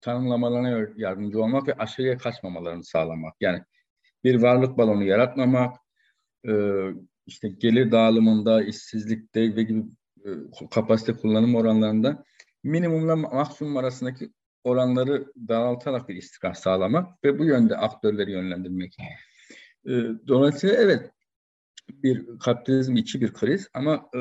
tanımlamalarına 0.00 0.88
yardımcı 0.96 1.42
olmak 1.42 1.68
ve 1.68 1.74
aşırıya 1.74 2.18
kaçmamalarını 2.18 2.84
sağlamak. 2.84 3.34
Yani 3.40 3.62
bir 4.24 4.42
varlık 4.42 4.78
balonu 4.78 5.04
yaratmamak, 5.04 5.76
e, 6.48 6.52
işte 7.26 7.48
gelir 7.48 7.92
dağılımında, 7.92 8.62
işsizlikte 8.62 9.56
ve 9.56 9.62
gibi 9.62 9.84
e, 10.24 10.28
kapasite 10.70 11.12
kullanım 11.12 11.54
oranlarında 11.54 12.24
minimumla 12.62 13.16
maksimum 13.16 13.76
arasındaki 13.76 14.32
oranları 14.64 15.32
daraltarak 15.48 16.08
bir 16.08 16.16
istikrar 16.16 16.54
sağlamak 16.54 17.24
ve 17.24 17.38
bu 17.38 17.44
yönde 17.44 17.76
aktörleri 17.76 18.32
yönlendirmek. 18.32 18.96
E, 19.86 19.92
dolayısıyla 20.28 20.76
evet 20.76 21.10
bir 21.88 22.38
kapitalizm 22.38 22.96
içi 22.96 23.20
bir 23.20 23.32
kriz 23.32 23.68
ama 23.74 24.10
e, 24.16 24.20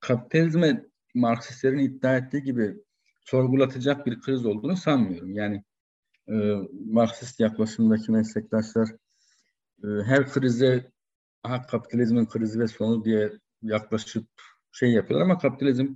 kapitalizme 0.00 0.84
Marksistlerin 1.14 1.78
iddia 1.78 2.16
ettiği 2.16 2.42
gibi 2.42 2.74
sorgulatacak 3.30 4.06
bir 4.06 4.20
kriz 4.20 4.46
olduğunu 4.46 4.76
sanmıyorum. 4.76 5.32
Yani 5.32 5.64
e, 6.28 6.34
Marksist 6.86 7.40
yaklaşımdaki 7.40 8.12
meslektaşlar 8.12 8.88
e, 9.84 9.86
her 10.04 10.28
krize 10.28 10.92
aha, 11.42 11.62
kapitalizmin 11.62 12.26
krizi 12.26 12.60
ve 12.60 12.66
sonu 12.68 13.04
diye 13.04 13.32
yaklaşıp 13.62 14.26
şey 14.72 14.92
yapıyorlar 14.92 15.24
ama 15.24 15.38
kapitalizm 15.38 15.94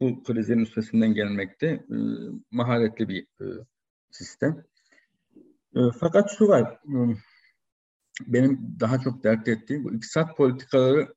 bu 0.00 0.22
krizin 0.22 0.58
üstesinden 0.58 1.14
gelmekte 1.14 1.66
e, 1.66 1.96
maharetli 2.50 3.08
bir 3.08 3.22
e, 3.22 3.46
sistem. 4.10 4.64
E, 5.76 5.80
fakat 6.00 6.30
şu 6.38 6.48
var, 6.48 6.62
e, 6.72 7.16
benim 8.26 8.76
daha 8.80 9.00
çok 9.00 9.24
dert 9.24 9.48
ettiğim 9.48 9.84
bu 9.84 9.94
iktisat 9.94 10.36
politikaları 10.36 11.14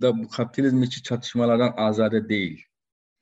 da 0.00 0.18
bu 0.18 0.28
kapitalizm 0.28 0.82
içi 0.82 1.02
çatışmalardan 1.02 1.74
azade 1.76 2.28
değil. 2.28 2.67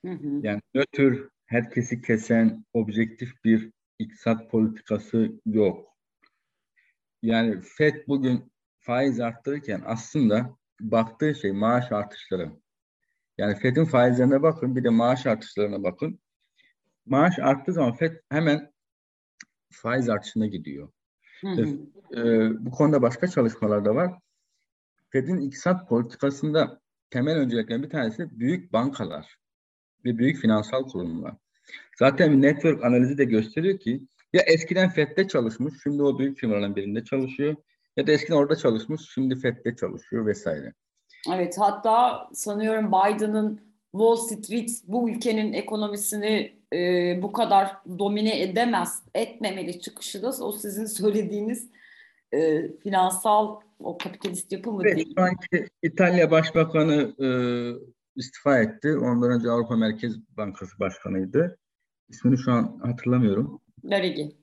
Hı 0.06 0.12
hı. 0.12 0.40
Yani 0.42 0.60
nötr, 0.74 1.28
herkesi 1.46 2.02
kesen, 2.02 2.64
objektif 2.72 3.44
bir 3.44 3.70
iktisat 3.98 4.50
politikası 4.50 5.40
yok. 5.46 5.96
Yani 7.22 7.60
FED 7.62 8.08
bugün 8.08 8.52
faiz 8.78 9.20
arttırırken 9.20 9.82
aslında 9.84 10.56
baktığı 10.80 11.34
şey 11.34 11.52
maaş 11.52 11.92
artışları. 11.92 12.50
Yani 13.38 13.54
FED'in 13.54 13.84
faizlerine 13.84 14.42
bakın 14.42 14.76
bir 14.76 14.84
de 14.84 14.88
maaş 14.88 15.26
artışlarına 15.26 15.82
bakın. 15.82 16.20
Maaş 17.06 17.38
arttığı 17.38 17.72
zaman 17.72 17.94
FED 17.94 18.16
hemen 18.30 18.72
faiz 19.72 20.08
artışına 20.08 20.46
gidiyor. 20.46 20.92
Hı 21.40 21.48
hı. 21.48 21.66
E, 22.16 22.50
bu 22.66 22.70
konuda 22.70 23.02
başka 23.02 23.28
çalışmalar 23.28 23.84
da 23.84 23.94
var. 23.94 24.18
FED'in 25.10 25.40
iktisat 25.40 25.88
politikasında 25.88 26.80
temel 27.10 27.36
önceliklerden 27.36 27.82
bir 27.82 27.90
tanesi 27.90 28.40
büyük 28.40 28.72
bankalar 28.72 29.45
ve 30.06 30.18
büyük 30.18 30.36
finansal 30.36 30.88
kurumlar. 30.88 31.34
Zaten 31.98 32.42
network 32.42 32.84
analizi 32.84 33.18
de 33.18 33.24
gösteriyor 33.24 33.78
ki 33.78 34.02
ya 34.32 34.42
eskiden 34.42 34.90
FED'de 34.90 35.28
çalışmış, 35.28 35.74
şimdi 35.82 36.02
o 36.02 36.18
büyük 36.18 36.38
firmaların 36.38 36.76
birinde 36.76 37.04
çalışıyor 37.04 37.56
ya 37.96 38.06
da 38.06 38.12
eskiden 38.12 38.36
orada 38.36 38.56
çalışmış, 38.56 39.00
şimdi 39.14 39.40
FED'de 39.40 39.76
çalışıyor 39.76 40.26
vesaire. 40.26 40.72
Evet, 41.34 41.56
hatta 41.58 42.28
sanıyorum 42.34 42.88
Biden'ın 42.92 43.60
Wall 43.92 44.16
Street 44.16 44.70
bu 44.86 45.10
ülkenin 45.10 45.52
ekonomisini 45.52 46.56
e, 46.72 46.78
bu 47.22 47.32
kadar 47.32 47.76
domine 47.98 48.42
edemez, 48.42 49.02
etmemeli 49.14 49.80
çıkışı 49.80 50.22
da 50.22 50.28
o 50.40 50.52
sizin 50.52 50.86
söylediğiniz 50.86 51.70
e, 52.32 52.68
finansal 52.76 53.60
o 53.78 53.98
kapitalist 53.98 54.52
yapı 54.52 54.72
mı 54.72 54.82
evet, 54.84 55.06
Şu 55.16 55.22
anki 55.22 55.68
İtalya 55.82 56.30
Başbakanı 56.30 57.14
e, 57.20 57.28
istifa 58.16 58.58
etti. 58.58 58.96
Ondan 58.96 59.30
önce 59.30 59.50
Avrupa 59.50 59.76
Merkez 59.76 60.36
Bankası 60.36 60.78
Başkanıydı. 60.78 61.58
İsmini 62.08 62.38
şu 62.38 62.52
an 62.52 62.80
hatırlamıyorum. 62.82 63.60
Larigi. 63.84 64.36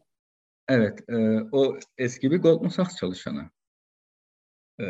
Evet, 0.67 1.09
e, 1.09 1.39
o 1.51 1.79
eski 1.97 2.31
bir 2.31 2.41
Goldman 2.41 2.69
Sachs 2.69 2.95
çalışanı. 2.95 3.49
E, 4.79 4.85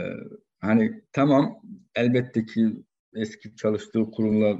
hani 0.59 1.01
tamam, 1.11 1.61
elbette 1.95 2.45
ki 2.45 2.83
eski 3.13 3.55
çalıştığı 3.55 4.11
kurumla 4.11 4.57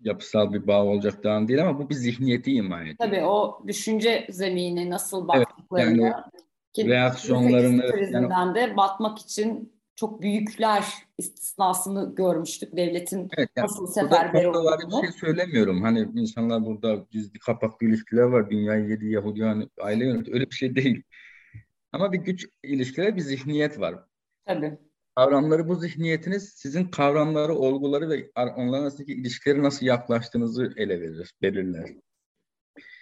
yapısal 0.00 0.52
bir 0.52 0.66
bağ 0.66 0.84
olacak 0.84 1.24
daha 1.24 1.48
değil 1.48 1.62
ama 1.62 1.78
bu 1.78 1.90
bir 1.90 1.94
zihniyeti 1.94 2.52
ima 2.52 2.82
ediyor. 2.82 2.96
Tabii 2.98 3.22
o 3.22 3.62
düşünce 3.66 4.26
zemini 4.30 4.90
nasıl 4.90 5.28
baktıklarını 5.28 6.02
evet, 6.06 6.14
yani 6.76 6.90
reaksiyonlarını 6.90 7.90
krizinden 7.90 8.30
yani, 8.30 8.54
de 8.54 8.76
batmak 8.76 9.18
için 9.18 9.79
çok 10.00 10.22
büyükler 10.22 10.84
istisnasını 11.18 12.14
görmüştük 12.14 12.76
devletin 12.76 13.28
evet, 13.36 13.48
yani 13.56 13.64
nasıl 13.64 13.86
seferber 13.86 14.44
olduğunu. 14.44 15.02
Bir 15.02 15.08
şey 15.08 15.18
söylemiyorum. 15.18 15.82
Hani 15.82 16.08
insanlar 16.14 16.64
burada 16.64 17.06
gizli 17.10 17.38
kapaklı 17.38 17.86
ilişkiler 17.86 18.22
var. 18.22 18.50
Dünyayı 18.50 18.88
yedi 18.88 19.06
Yahudi 19.06 19.40
yani 19.40 19.68
aile 19.80 20.04
yönetiyor. 20.04 20.34
Öyle 20.34 20.50
bir 20.50 20.54
şey 20.54 20.76
değil. 20.76 21.02
Ama 21.92 22.12
bir 22.12 22.18
güç 22.18 22.46
ilişkiler 22.62 23.16
bir 23.16 23.20
zihniyet 23.20 23.80
var. 23.80 23.94
Tabii. 24.46 24.78
Kavramları 25.16 25.68
bu 25.68 25.74
zihniyetiniz 25.74 26.48
sizin 26.48 26.84
kavramları, 26.84 27.54
olguları 27.54 28.08
ve 28.08 28.30
onların 28.36 28.82
arasındaki 28.82 29.12
ilişkileri 29.12 29.62
nasıl 29.62 29.86
yaklaştığınızı 29.86 30.72
ele 30.76 31.00
verir, 31.00 31.34
belirler. 31.42 31.90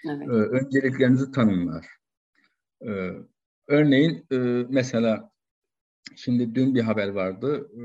Evet. 0.05 0.28
Ee, 0.28 0.33
önceliklerinizi 0.33 1.33
tanımlar. 1.33 1.87
Ee, 2.83 3.11
örneğin 3.69 4.26
e, 4.33 4.37
mesela 4.69 5.31
Şimdi 6.17 6.55
dün 6.55 6.75
bir 6.75 6.81
haber 6.83 7.09
vardı. 7.09 7.71
Ee, 7.75 7.81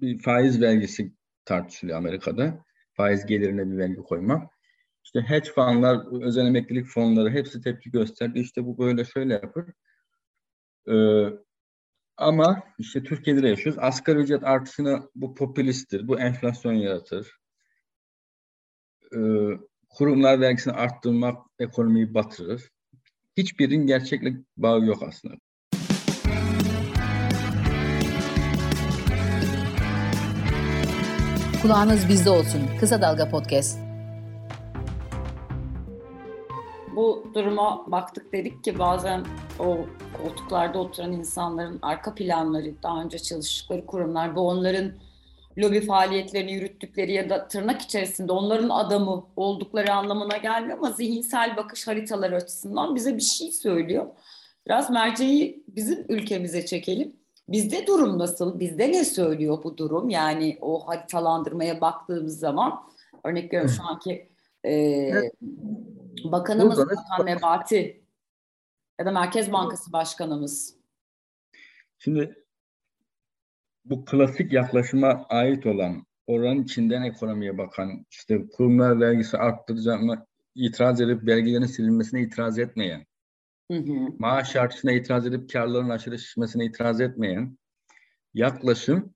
bir 0.00 0.18
faiz 0.18 0.60
vergisi 0.60 1.12
tartışılıyor 1.44 1.98
Amerika'da. 1.98 2.64
Faiz 2.92 3.26
gelirine 3.26 3.70
bir 3.70 3.78
vergi 3.78 3.96
koymak. 3.96 4.52
İşte 5.04 5.20
hedge 5.20 5.50
fonlar, 5.52 6.22
özel 6.22 6.46
emeklilik 6.46 6.86
fonları 6.86 7.30
hepsi 7.30 7.60
tepki 7.60 7.90
gösterdi. 7.90 8.38
İşte 8.38 8.64
bu 8.64 8.78
böyle 8.78 9.04
şöyle 9.04 9.32
yapar. 9.34 9.64
Ee, 10.88 11.26
ama 12.16 12.62
işte 12.78 13.02
Türkiye'de 13.02 13.42
de 13.42 13.48
yaşıyoruz. 13.48 13.82
Asgari 13.82 14.18
ücret 14.18 14.44
artışına 14.44 15.08
bu 15.14 15.34
popülisttir, 15.34 16.08
bu 16.08 16.20
enflasyon 16.20 16.72
yaratır. 16.72 17.38
Ee, 19.16 19.18
kurumlar 19.88 20.40
vergisini 20.40 20.74
arttırmak 20.74 21.46
ekonomiyi 21.58 22.14
batırır. 22.14 22.70
Hiçbirinin 23.36 23.86
gerçeklik 23.86 24.46
bağı 24.56 24.84
yok 24.84 25.02
aslında. 25.02 25.34
Kulağınız 31.62 32.08
bizde 32.08 32.30
olsun. 32.30 32.60
Kısa 32.80 33.02
Dalga 33.02 33.28
Podcast. 33.28 33.78
Bu 36.96 37.30
duruma 37.34 37.84
baktık 37.92 38.32
dedik 38.32 38.64
ki 38.64 38.78
bazen 38.78 39.24
o 39.58 39.78
koltuklarda 40.22 40.78
oturan 40.78 41.12
insanların 41.12 41.78
arka 41.82 42.14
planları, 42.14 42.82
daha 42.82 43.02
önce 43.02 43.18
çalıştıkları 43.18 43.86
kurumlar, 43.86 44.36
bu 44.36 44.40
onların 44.40 44.92
lobi 45.58 45.80
faaliyetlerini 45.80 46.52
yürüttükleri 46.52 47.12
ya 47.12 47.30
da 47.30 47.48
tırnak 47.48 47.82
içerisinde 47.82 48.32
onların 48.32 48.68
adamı 48.68 49.24
oldukları 49.36 49.94
anlamına 49.94 50.36
gelmiyor 50.36 50.78
ama 50.78 50.90
zihinsel 50.90 51.56
bakış 51.56 51.88
haritaları 51.88 52.36
açısından 52.36 52.94
bize 52.94 53.16
bir 53.16 53.22
şey 53.22 53.52
söylüyor. 53.52 54.06
Biraz 54.66 54.90
merceği 54.90 55.64
bizim 55.68 56.04
ülkemize 56.08 56.66
çekelim. 56.66 57.16
Bizde 57.48 57.86
durum 57.86 58.18
nasıl? 58.18 58.60
Bizde 58.60 58.92
ne 58.92 59.04
söylüyor 59.04 59.64
bu 59.64 59.76
durum? 59.78 60.08
Yani 60.08 60.58
o 60.60 60.88
haritalandırmaya 60.88 61.80
baktığımız 61.80 62.38
zaman 62.38 62.82
örnek 63.24 63.44
veriyorum 63.44 63.70
şu 63.76 63.82
anki 63.86 64.28
e, 64.64 64.72
evet. 64.72 65.32
bakanımız 66.24 66.78
Bakan 66.78 67.24
Mebati 67.24 68.02
ya 69.00 69.06
da 69.06 69.10
Merkez 69.10 69.52
Bankası 69.52 69.92
Başkanımız. 69.92 70.76
Şimdi 71.98 72.44
bu 73.84 74.04
klasik 74.04 74.52
yaklaşıma 74.52 75.26
ait 75.28 75.66
olan 75.66 76.06
oranın 76.26 76.62
içinden 76.62 77.02
ekonomiye 77.02 77.58
bakan, 77.58 78.06
işte 78.10 78.48
kurumlar 78.48 79.00
vergisi 79.00 79.38
arttıracağına 79.38 80.26
itiraz 80.54 81.00
edip 81.00 81.26
vergilerin 81.26 81.66
silinmesine 81.66 82.22
itiraz 82.22 82.58
etmeyen, 82.58 83.06
hı 83.70 83.78
hı. 83.78 83.92
maaş 84.18 84.56
artışına 84.56 84.92
itiraz 84.92 85.26
edip 85.26 85.52
karların 85.52 85.88
aşırı 85.88 86.18
şişmesine 86.18 86.64
itiraz 86.64 87.00
etmeyen 87.00 87.58
yaklaşım 88.34 89.14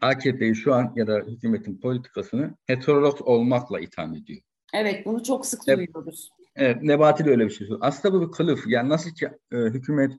AKP'yi 0.00 0.54
şu 0.54 0.74
an 0.74 0.92
ya 0.96 1.06
da 1.06 1.18
hükümetin 1.18 1.80
politikasını 1.80 2.54
heterodoks 2.66 3.20
olmakla 3.22 3.80
itham 3.80 4.14
ediyor. 4.14 4.40
Evet 4.74 5.06
bunu 5.06 5.22
çok 5.22 5.46
sık 5.46 5.66
duyuyoruz. 5.66 6.30
Evet 6.56 6.82
Nebati 6.82 7.24
de 7.24 7.30
öyle 7.30 7.44
bir 7.44 7.50
şey 7.50 7.58
söylüyor. 7.58 7.78
Aslında 7.82 8.14
bu 8.14 8.26
bir 8.26 8.32
kılıf. 8.32 8.66
Yani 8.66 8.88
nasıl 8.88 9.10
ki 9.10 9.30
e, 9.52 9.56
hükümet 9.56 10.12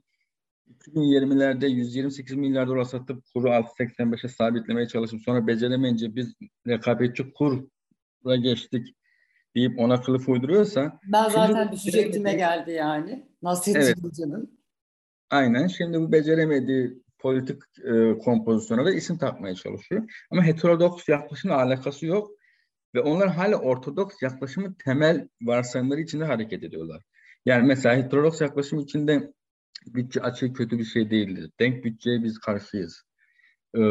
2020'lerde 0.88 1.68
128 1.68 2.36
milyar 2.36 2.68
dolar 2.68 2.84
satıp 2.84 3.24
kuru 3.34 3.48
6.85'e 3.48 4.30
sabitlemeye 4.30 4.88
çalışıp 4.88 5.22
sonra 5.22 5.48
beceremeyince 5.48 6.16
biz 6.16 6.34
rekabetçi 6.68 7.34
kura 7.34 8.36
geçtik 8.36 8.96
deyip 9.56 9.80
ona 9.80 10.02
kılıf 10.02 10.30
uyduruyorsa 10.30 11.00
ben 11.04 11.30
zaten 11.30 11.72
düşecektiğime 11.72 12.34
geldi 12.34 12.72
yani. 12.72 13.30
Nasrettin 13.42 13.80
evet. 13.80 14.04
Hoca'nın. 14.04 14.60
Aynen. 15.30 15.68
Şimdi 15.68 16.00
bu 16.00 16.12
beceremediği 16.12 17.04
politik 17.20 17.62
e, 17.84 18.18
kompozisyona 18.18 18.86
da 18.86 18.92
isim 18.92 19.18
takmaya 19.18 19.56
çalışıyor. 19.56 20.12
Ama 20.32 20.44
heterodoks 20.44 21.10
yaklaşımla 21.10 21.56
alakası 21.56 22.06
yok. 22.06 22.32
Ve 22.96 23.00
onlar 23.00 23.30
hala 23.30 23.56
ortodoks 23.56 24.22
yaklaşımın 24.22 24.74
temel 24.86 25.28
varsayımları 25.42 26.02
içinde 26.02 26.26
hareket 26.26 26.64
ediyorlar. 26.64 27.04
Yani 27.46 27.68
mesela 27.68 27.98
heterodoks 27.98 28.42
yaklaşım 28.42 28.80
içinde 28.80 29.34
bütçe 29.86 30.22
açığı 30.22 30.54
kötü 30.54 30.80
bir 30.80 30.86
şey 30.86 31.12
değildir. 31.12 31.52
Denk 31.60 31.84
bütçeye 31.84 32.24
biz 32.24 32.40
karşıyız. 32.40 33.04
Ee, 33.78 33.82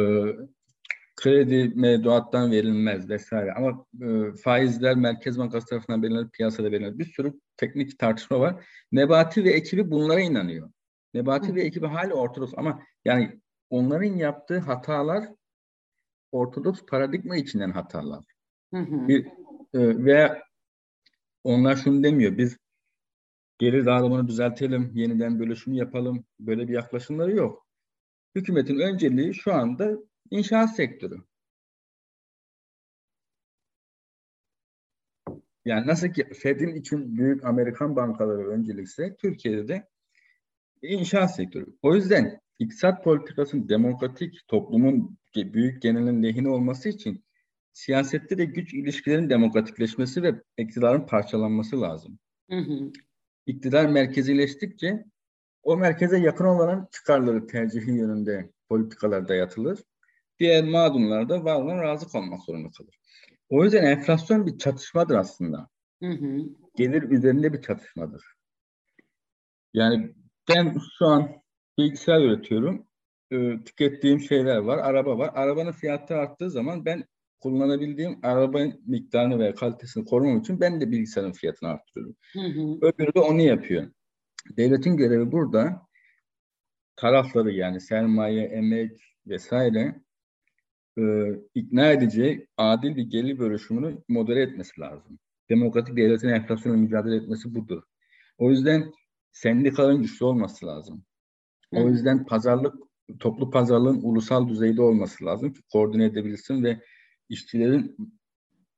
kredi 1.19 1.73
mevduattan 1.75 2.51
verilmez 2.51 3.09
vesaire. 3.09 3.53
Ama 3.53 3.87
e, 4.03 4.37
faizler 4.37 4.97
Merkez 4.97 5.39
Bankası 5.39 5.67
tarafından 5.67 6.03
belirlenir, 6.03 6.29
piyasada 6.29 6.73
belirlenir. 6.73 6.99
Bir 6.99 7.05
sürü 7.05 7.41
teknik 7.57 7.99
tartışma 7.99 8.41
var. 8.41 8.67
Nebati 8.93 9.45
ve 9.45 9.51
ekibi 9.51 9.91
bunlara 9.91 10.21
inanıyor. 10.21 10.71
Nebati 11.15 11.49
Hı. 11.49 11.55
ve 11.55 11.63
ekibi 11.63 11.87
hala 11.87 12.15
ortodoks 12.15 12.53
ama 12.57 12.83
yani 13.05 13.41
onların 13.71 14.17
yaptığı 14.17 14.59
hatalar 14.59 15.25
ortodoks 16.33 16.81
paradigma 16.87 17.37
içinden 17.37 17.71
hatalar. 17.71 18.25
Hı 18.75 18.81
hı. 18.81 19.09
Bir, 19.09 19.27
e, 19.75 20.05
ve 20.05 20.43
onlar 21.45 21.77
şunu 21.77 22.03
demiyor. 22.03 22.39
Biz 22.39 22.57
geri 23.59 23.87
dağılımını 23.87 24.29
düzeltelim, 24.29 24.93
yeniden 24.95 25.41
bölüşüm 25.41 25.75
yapalım. 25.75 26.25
Böyle 26.41 26.69
bir 26.69 26.73
yaklaşımları 26.75 27.37
yok. 27.37 27.67
Hükümetin 28.35 28.79
önceliği 28.79 29.35
şu 29.35 29.55
anda 29.55 29.99
inşaat 30.31 30.77
sektörü. 30.77 31.23
Yani 35.65 35.87
nasıl 35.87 36.09
ki 36.09 36.25
Fed'in 36.25 36.75
için 36.75 37.19
büyük 37.19 37.45
Amerikan 37.45 37.97
bankaları 37.97 38.49
öncelikse 38.49 39.17
Türkiye'de 39.17 39.69
de 39.69 39.89
inşaat 40.83 41.35
sektörü. 41.35 41.67
O 41.83 41.95
yüzden 41.95 42.41
iktisat 42.59 43.05
politikasının 43.05 43.69
demokratik 43.69 44.49
toplumun 44.49 45.19
büyük 45.37 45.83
genelin 45.83 46.23
lehine 46.23 46.49
olması 46.49 46.89
için 46.89 47.25
siyasette 47.73 48.39
de 48.39 48.45
güç 48.45 48.75
ilişkilerin 48.75 49.31
demokratikleşmesi 49.31 50.23
ve 50.23 50.43
iktidarın 50.59 51.07
parçalanması 51.07 51.81
lazım. 51.81 52.19
Hı 52.51 52.57
hı. 52.57 52.93
İktidar 53.47 53.87
merkezileştikçe 53.87 55.05
o 55.63 55.77
merkeze 55.77 56.19
yakın 56.19 56.45
olanın 56.45 56.89
çıkarları 56.93 57.47
tercihi 57.47 57.91
yönünde 57.91 58.51
politikalar 58.69 59.29
dayatılır. 59.29 59.79
Diğer 60.41 60.65
mağdumlar 60.65 61.29
da 61.29 61.45
varlığına 61.45 61.83
razı 61.83 62.09
kalmak 62.09 62.43
zorunda 62.43 62.69
kalır. 62.79 62.99
O 63.49 63.65
yüzden 63.65 63.85
enflasyon 63.85 64.47
bir 64.47 64.59
çatışmadır 64.59 65.15
aslında. 65.15 65.69
Hı 66.03 66.11
hı. 66.11 66.39
Gelir 66.77 67.03
üzerinde 67.03 67.53
bir 67.53 67.63
çatışmadır. 67.63 68.25
Yani 69.75 70.15
ben 70.49 70.79
şu 70.99 71.07
an 71.07 71.31
bilgisayar 71.79 72.21
üretiyorum. 72.21 72.87
E, 73.31 73.65
tükettiğim 73.65 74.21
şeyler 74.21 74.57
var. 74.57 74.79
Araba 74.79 75.19
var. 75.19 75.31
Arabanın 75.35 75.73
fiyatı 75.73 76.15
arttığı 76.15 76.51
zaman 76.51 76.85
ben 76.85 77.05
kullanabildiğim 77.41 78.19
araba 78.23 78.61
miktarını 78.87 79.39
veya 79.39 79.55
kalitesini 79.55 80.05
korumam 80.05 80.39
için 80.39 80.61
ben 80.61 80.81
de 80.81 80.91
bilgisayarın 80.91 81.33
fiyatını 81.33 81.69
arttırıyorum. 81.69 82.17
Hı 82.33 82.41
hı. 82.41 82.87
Öbürü 82.87 83.15
de 83.15 83.21
onu 83.21 83.41
yapıyor. 83.41 83.91
Devletin 84.57 84.97
görevi 84.97 85.33
burada 85.33 85.87
tarafları 86.97 87.51
yani 87.51 87.81
sermaye, 87.81 88.45
emek 88.45 89.01
vesaire 89.27 90.01
e, 90.99 91.03
ikna 91.55 91.93
edici 91.93 92.47
adil 92.57 92.97
bir 92.97 93.03
gelir 93.03 93.39
bölüşümünü 93.39 93.99
modere 94.09 94.43
etmesi 94.43 94.81
lazım. 94.81 95.19
Demokratik 95.51 95.97
devletin 95.97 96.29
enflasyonla 96.29 96.79
mücadele 96.79 97.17
etmesi 97.17 97.55
budur. 97.55 97.83
O 98.39 98.51
yüzden 98.51 98.93
sendikaların 99.33 100.03
güçlü 100.03 100.25
olması 100.25 100.67
lazım. 100.67 101.05
O 101.73 101.89
yüzden 101.89 102.27
pazarlık, 102.27 102.75
toplu 103.21 103.51
pazarlığın 103.51 104.01
ulusal 104.03 104.49
düzeyde 104.49 104.83
olması 104.83 105.25
lazım 105.25 105.53
ki 105.53 105.61
koordine 105.73 106.05
edebilsin 106.05 106.65
ve 106.65 106.81
işçilerin 107.29 107.97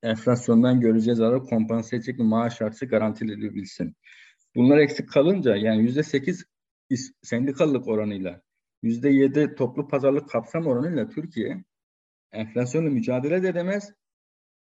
enflasyondan 0.02 0.80
göreceği 0.80 1.16
zararı 1.16 1.42
kompanse 1.42 1.96
edecek 1.96 2.18
bir 2.18 2.24
maaş 2.24 2.62
artışı 2.62 2.86
garantilenebilsin. 2.86 3.94
Bunlar 4.56 4.78
eksik 4.78 5.08
kalınca 5.08 5.56
yani 5.56 5.82
yüzde 5.82 6.02
sekiz 6.02 6.44
sendikalılık 7.22 7.88
oranıyla 7.88 8.42
yüzde 8.82 9.08
yedi 9.08 9.54
toplu 9.54 9.88
pazarlık 9.88 10.28
kapsam 10.30 10.66
oranıyla 10.66 11.08
Türkiye 11.08 11.64
enflasyonla 12.32 12.90
mücadele 12.90 13.42
de 13.42 13.48
edemez. 13.48 13.92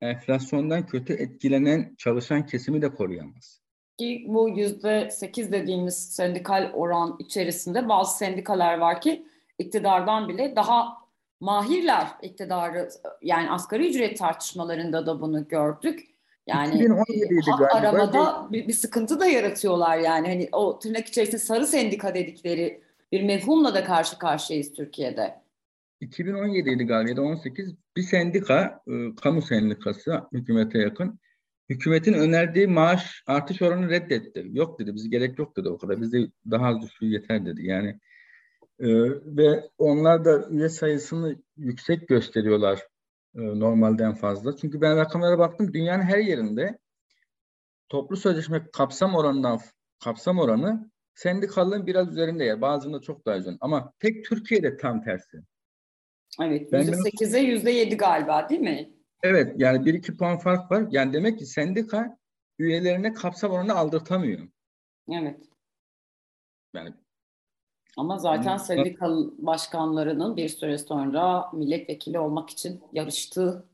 Enflasyondan 0.01 0.87
kötü 0.87 1.13
etkilenen 1.13 1.95
çalışan 1.99 2.47
kesimi 2.47 2.83
de 2.83 2.95
koruyamaz. 2.95 3.61
Ki 3.99 4.25
bu 4.29 4.49
yüzde 4.49 5.11
sekiz 5.11 5.53
dediğimiz 5.53 5.95
sendikal 5.95 6.71
oran 6.75 7.17
içerisinde 7.19 7.89
bazı 7.89 8.17
sendikalar 8.19 8.79
var 8.79 9.01
ki 9.01 9.27
iktidardan 9.59 10.29
bile 10.29 10.57
daha 10.57 10.97
mahirler 11.41 12.07
iktidarı 12.23 12.89
yani 13.23 13.51
asgari 13.51 13.89
ücret 13.89 14.19
tartışmalarında 14.19 15.07
da 15.07 15.21
bunu 15.21 15.49
gördük. 15.49 16.17
Yani 16.47 16.89
hak 17.51 17.75
aramada 17.75 18.49
bir, 18.53 18.69
bir 18.69 18.73
sıkıntı 18.73 19.21
da 19.21 19.27
yaratıyorlar 19.27 19.99
yani 19.99 20.29
hani 20.29 20.49
o 20.53 20.79
tırnak 20.79 21.07
içerisinde 21.07 21.39
sarı 21.39 21.67
sendika 21.67 22.15
dedikleri 22.15 22.81
bir 23.13 23.23
mevhumla 23.23 23.75
da 23.75 23.85
karşı 23.85 24.19
karşıyayız 24.19 24.73
Türkiye'de. 24.73 25.46
2017 26.01 26.71
idi 26.71 26.85
galiba 26.85 27.11
ya 27.11 27.17
da 27.17 27.23
18 27.23 27.75
bir 27.97 28.03
sendika, 28.03 28.81
e, 28.89 29.15
kamu 29.23 29.43
sendikası 29.43 30.21
hükümete 30.33 30.79
yakın. 30.79 31.21
Hükümetin 31.69 32.13
önerdiği 32.13 32.67
maaş 32.67 33.23
artış 33.27 33.63
oranı 33.63 33.89
reddetti. 33.91 34.47
Yok 34.53 34.81
dedi, 34.81 34.95
bize 34.95 35.09
gerek 35.09 35.39
yok 35.39 35.57
dedi 35.57 35.69
o 35.69 35.79
kadar. 35.79 36.01
Bize 36.01 36.19
daha 36.51 36.67
az 36.67 36.83
düşüğü 36.83 37.07
yeter 37.07 37.47
dedi. 37.47 37.67
Yani 37.67 37.89
e, 38.79 38.87
ve 39.37 39.71
onlar 39.79 40.25
da 40.25 40.49
üye 40.49 40.69
sayısını 40.69 41.37
yüksek 41.57 42.09
gösteriyorlar 42.09 42.87
e, 43.35 43.41
normalden 43.41 44.15
fazla. 44.15 44.57
Çünkü 44.57 44.81
ben 44.81 44.97
rakamlara 44.97 45.39
baktım 45.39 45.73
dünyanın 45.73 46.03
her 46.03 46.19
yerinde 46.19 46.79
toplu 47.89 48.17
sözleşme 48.17 48.67
kapsam 48.73 49.15
oranından 49.15 49.61
kapsam 50.05 50.39
oranı 50.39 50.91
sendikalığın 51.15 51.87
biraz 51.87 52.09
üzerinde 52.09 52.45
ya. 52.45 52.61
Bazılarında 52.61 53.01
çok 53.01 53.27
daha 53.27 53.37
üzerinde. 53.37 53.59
Ama 53.61 53.93
tek 53.99 54.25
Türkiye'de 54.25 54.77
tam 54.77 55.03
tersi. 55.03 55.43
Evet. 56.43 56.73
%8'e 56.73 57.41
%7 57.41 57.97
galiba 57.97 58.49
değil 58.49 58.61
mi? 58.61 58.91
Evet. 59.23 59.55
Yani 59.57 59.87
bir 59.87 59.95
iki 59.95 60.17
puan 60.17 60.39
fark 60.39 60.71
var. 60.71 60.85
Yani 60.91 61.13
demek 61.13 61.39
ki 61.39 61.47
sendika 61.47 62.19
üyelerine 62.59 63.13
kapsam 63.13 63.51
oranı 63.51 63.75
aldırtamıyor. 63.75 64.49
Evet. 65.13 65.41
Yani 66.75 66.93
ama 67.97 68.19
zaten 68.19 68.57
sendikal 68.57 69.31
başkanlarının 69.39 70.37
bir 70.37 70.49
süre 70.49 70.79
sonra 70.79 71.51
milletvekili 71.53 72.19
olmak 72.19 72.51
için 72.51 72.83
yarıştığı 72.93 73.65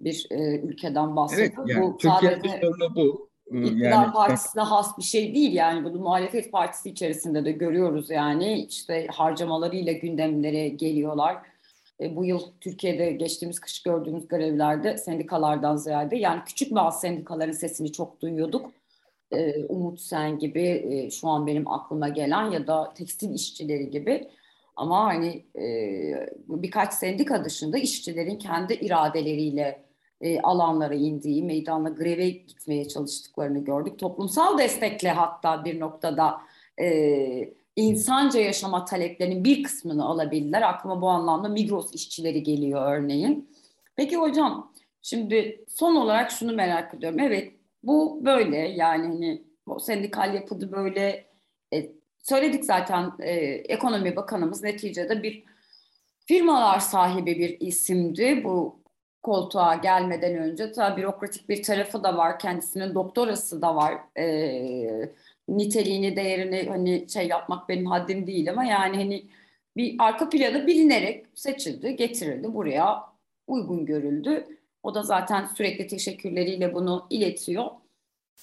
bir 0.00 0.26
e, 0.30 0.60
ülkeden 0.60 1.16
bahsediyor. 1.16 1.52
Evet, 1.58 1.76
yani 1.76 1.82
bu 1.82 1.96
Türkiye'de 1.96 2.60
sorunu 2.60 2.96
bu. 2.96 3.28
İktidar 3.52 3.90
yani, 3.90 4.12
partisine 4.12 4.62
has 4.62 4.98
bir 4.98 5.02
şey 5.02 5.34
değil 5.34 5.52
yani 5.52 5.84
bunu 5.84 5.98
muhalefet 5.98 6.52
partisi 6.52 6.90
içerisinde 6.90 7.44
de 7.44 7.52
görüyoruz 7.52 8.10
yani 8.10 8.66
işte 8.68 9.06
harcamalarıyla 9.10 9.92
gündemlere 9.92 10.68
geliyorlar. 10.68 11.36
E, 12.00 12.16
bu 12.16 12.24
yıl 12.24 12.40
Türkiye'de 12.60 13.12
geçtiğimiz 13.12 13.60
kış 13.60 13.82
gördüğümüz 13.82 14.28
grevlerde 14.28 14.96
sendikalardan 14.96 15.76
ziyade 15.76 16.16
yani 16.16 16.40
küçük 16.46 16.74
bazı 16.74 17.00
sendikaların 17.00 17.52
sesini 17.52 17.92
çok 17.92 18.20
duyuyorduk. 18.20 18.70
E, 19.32 19.64
Umut 19.64 20.00
Sen 20.00 20.38
gibi 20.38 20.62
e, 20.90 21.10
şu 21.10 21.28
an 21.28 21.46
benim 21.46 21.68
aklıma 21.68 22.08
gelen 22.08 22.50
ya 22.50 22.66
da 22.66 22.94
tekstil 22.94 23.34
işçileri 23.34 23.90
gibi. 23.90 24.28
Ama 24.76 25.04
hani 25.04 25.44
birkaç 26.48 26.94
sendika 26.94 27.44
dışında 27.44 27.78
işçilerin 27.78 28.38
kendi 28.38 28.74
iradeleriyle 28.74 29.82
alanlara 30.42 30.94
indiği, 30.94 31.42
meydana 31.42 31.88
greve 31.88 32.28
gitmeye 32.28 32.88
çalıştıklarını 32.88 33.64
gördük. 33.64 33.98
Toplumsal 33.98 34.58
destekle 34.58 35.10
hatta 35.10 35.64
bir 35.64 35.80
noktada 35.80 36.40
e, 36.80 37.54
insanca 37.78 38.40
yaşama 38.40 38.84
taleplerinin 38.84 39.44
bir 39.44 39.62
kısmını 39.62 40.04
alabildiler. 40.04 40.62
Aklıma 40.62 41.02
bu 41.02 41.08
anlamda 41.08 41.48
Migros 41.48 41.94
işçileri 41.94 42.42
geliyor 42.42 42.92
örneğin. 42.92 43.50
Peki 43.96 44.16
hocam 44.16 44.72
şimdi 45.02 45.64
son 45.68 45.96
olarak 45.96 46.30
şunu 46.30 46.52
merak 46.52 46.94
ediyorum. 46.94 47.18
Evet 47.20 47.52
bu 47.82 48.24
böyle 48.24 48.56
yani 48.56 49.06
hani 49.06 49.42
o 49.66 49.78
sendikal 49.78 50.34
yapıda 50.34 50.72
böyle 50.72 51.26
e, 51.74 51.92
söyledik 52.18 52.64
zaten 52.64 53.12
e, 53.20 53.32
ekonomi 53.68 54.16
bakanımız 54.16 54.62
neticede 54.62 55.22
bir 55.22 55.44
firmalar 56.26 56.78
sahibi 56.80 57.38
bir 57.38 57.60
isimdi. 57.60 58.44
Bu 58.44 58.82
koltuğa 59.22 59.74
gelmeden 59.74 60.34
önce 60.38 60.72
tabii 60.72 61.02
bürokratik 61.02 61.48
bir 61.48 61.62
tarafı 61.62 62.02
da 62.04 62.16
var. 62.16 62.38
Kendisinin 62.38 62.94
doktorası 62.94 63.62
da 63.62 63.76
var. 63.76 63.94
E, 64.18 65.12
niteliğini, 65.48 66.16
değerini 66.16 66.68
hani 66.68 67.08
şey 67.08 67.28
yapmak 67.28 67.68
benim 67.68 67.86
haddim 67.86 68.26
değil 68.26 68.50
ama 68.50 68.64
yani 68.64 68.96
hani 68.96 69.26
bir 69.76 69.96
arka 69.98 70.28
planı 70.28 70.66
bilinerek 70.66 71.26
seçildi, 71.34 71.96
getirildi 71.96 72.54
buraya 72.54 73.04
uygun 73.46 73.86
görüldü. 73.86 74.58
O 74.82 74.94
da 74.94 75.02
zaten 75.02 75.46
sürekli 75.46 75.86
teşekkürleriyle 75.86 76.74
bunu 76.74 77.06
iletiyor. 77.10 77.66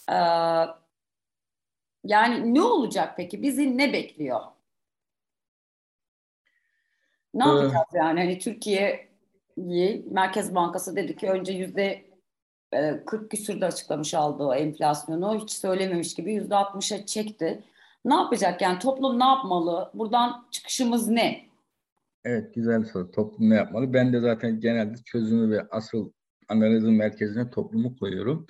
Ee, 0.10 0.16
yani 2.04 2.54
ne 2.54 2.62
olacak 2.62 3.14
peki? 3.18 3.42
Bizi 3.42 3.78
ne 3.78 3.94
bekliyor? 3.94 4.42
Ne 7.34 7.44
ee, 7.44 7.48
yapacağız 7.48 7.88
yani? 7.94 8.20
Hani 8.20 8.40
Türkiye'yi 8.40 10.06
Merkez 10.12 10.56
Bankası 10.56 10.96
dedi 10.96 11.16
ki 11.16 11.30
önce 11.30 11.54
yüzde 11.54 12.06
40 13.06 13.24
e, 13.24 13.28
küsürde 13.28 13.66
açıklamış 13.66 14.14
aldığı 14.14 14.56
enflasyonu 14.56 15.40
hiç 15.42 15.52
söylememiş 15.52 16.14
gibi 16.14 16.34
yüzde 16.34 16.54
60'a 16.54 17.06
çekti. 17.06 17.64
Ne 18.06 18.16
yapacak 18.16 18.62
yani 18.62 18.80
toplum 18.80 19.20
ne 19.20 19.26
yapmalı? 19.26 19.92
Buradan 19.94 20.48
çıkışımız 20.52 21.08
ne? 21.08 21.46
Evet 22.26 22.56
güzel 22.56 22.84
soru. 22.84 23.12
Toplum 23.12 23.50
ne 23.50 23.56
yapmalı? 23.56 23.94
Ben 23.94 24.14
de 24.14 24.20
zaten 24.20 24.60
genelde 24.60 24.96
çözümü 25.06 25.58
ve 25.58 25.68
asıl 25.72 26.12
analizin 26.50 26.94
merkezine 26.94 27.50
toplumu 27.50 27.98
koyuyorum. 27.98 28.48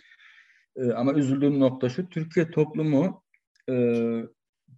Ee, 0.76 0.92
ama 0.92 1.14
üzüldüğüm 1.14 1.60
nokta 1.60 1.90
şu. 1.90 2.10
Türkiye 2.10 2.52
toplumu 2.52 3.24
e, 3.70 3.74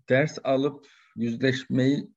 ders 0.10 0.38
alıp 0.44 0.88
yüzleşmeyi 1.16 2.10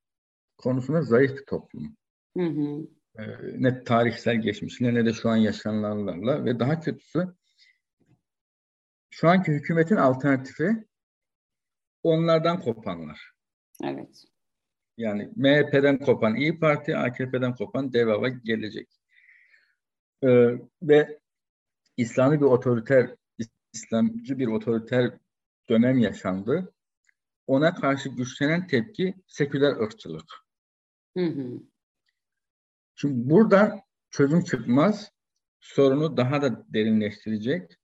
konusunda 0.59 1.03
zayıf 1.03 1.37
bir 1.39 1.47
toplum. 1.47 1.97
Hı 2.37 2.45
hı. 2.45 2.87
E, 3.19 3.23
ne 3.59 3.85
tarihsel 3.85 4.37
geçmişle 4.37 4.95
ne 4.95 5.07
de 5.07 5.13
şu 5.13 5.29
an 5.29 5.37
yaşananlarla 5.37 6.45
ve 6.45 6.61
daha 6.61 6.81
kötüsü 6.81 7.35
şu 9.11 9.29
anki 9.29 9.53
hükümetin 9.53 9.97
alternatifi 9.97 10.85
onlardan 12.03 12.61
kopanlar. 12.61 13.33
Evet. 13.85 14.25
Yani 14.97 15.31
MHP'den 15.37 15.99
kopan 15.99 16.35
İyi 16.35 16.59
Parti, 16.59 16.97
AKP'den 16.97 17.55
kopan 17.55 17.93
DEVA'ya 17.93 18.29
gelecek. 18.45 18.89
Ee, 20.23 20.59
ve 20.83 21.19
İslami 21.97 22.41
bir 22.41 22.47
otoriter, 22.47 23.17
İslamcı 23.73 24.39
bir 24.39 24.47
otoriter 24.47 25.19
dönem 25.69 25.99
yaşandı. 25.99 26.75
Ona 27.47 27.75
karşı 27.75 28.09
güçlenen 28.09 28.67
tepki 28.67 29.15
seküler 29.27 29.77
ırkçılık. 29.77 30.31
Hı 31.17 31.25
hı. 31.25 31.63
Şimdi 33.01 33.31
buradan 33.31 33.81
çözüm 34.11 34.45
çıkmaz, 34.45 35.13
sorunu 35.61 36.17
daha 36.17 36.43
da 36.43 36.67
derinleştirecek 36.75 37.77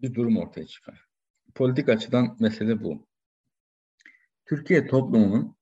bir 0.00 0.14
durum 0.14 0.36
ortaya 0.36 0.66
çıkar. 0.66 1.06
Politik 1.54 1.88
açıdan 1.88 2.36
mesele 2.40 2.82
bu. 2.82 3.06
Türkiye 4.46 4.86
toplumunun 4.86 5.56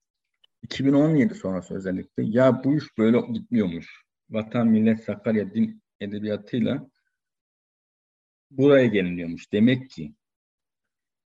2017 0.62 1.34
sonrası 1.34 1.74
özellikle 1.74 2.22
ya 2.22 2.64
bu 2.64 2.76
iş 2.76 2.98
böyle 2.98 3.20
gitmiyormuş. 3.20 4.04
Vatan, 4.30 4.68
millet, 4.68 5.04
Sakarya 5.04 5.54
din 5.54 5.82
edebiyatıyla 6.00 6.90
buraya 8.50 8.86
geliniyormuş. 8.86 9.52
Demek 9.52 9.90
ki 9.90 10.14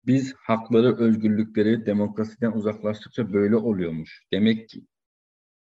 biz 0.07 0.35
hakları, 0.35 0.97
özgürlükleri, 0.97 1.87
demokrasiden 1.87 2.53
uzaklaştıkça 2.53 3.33
böyle 3.33 3.57
oluyormuş. 3.57 4.23
Demek 4.33 4.69
ki 4.69 4.87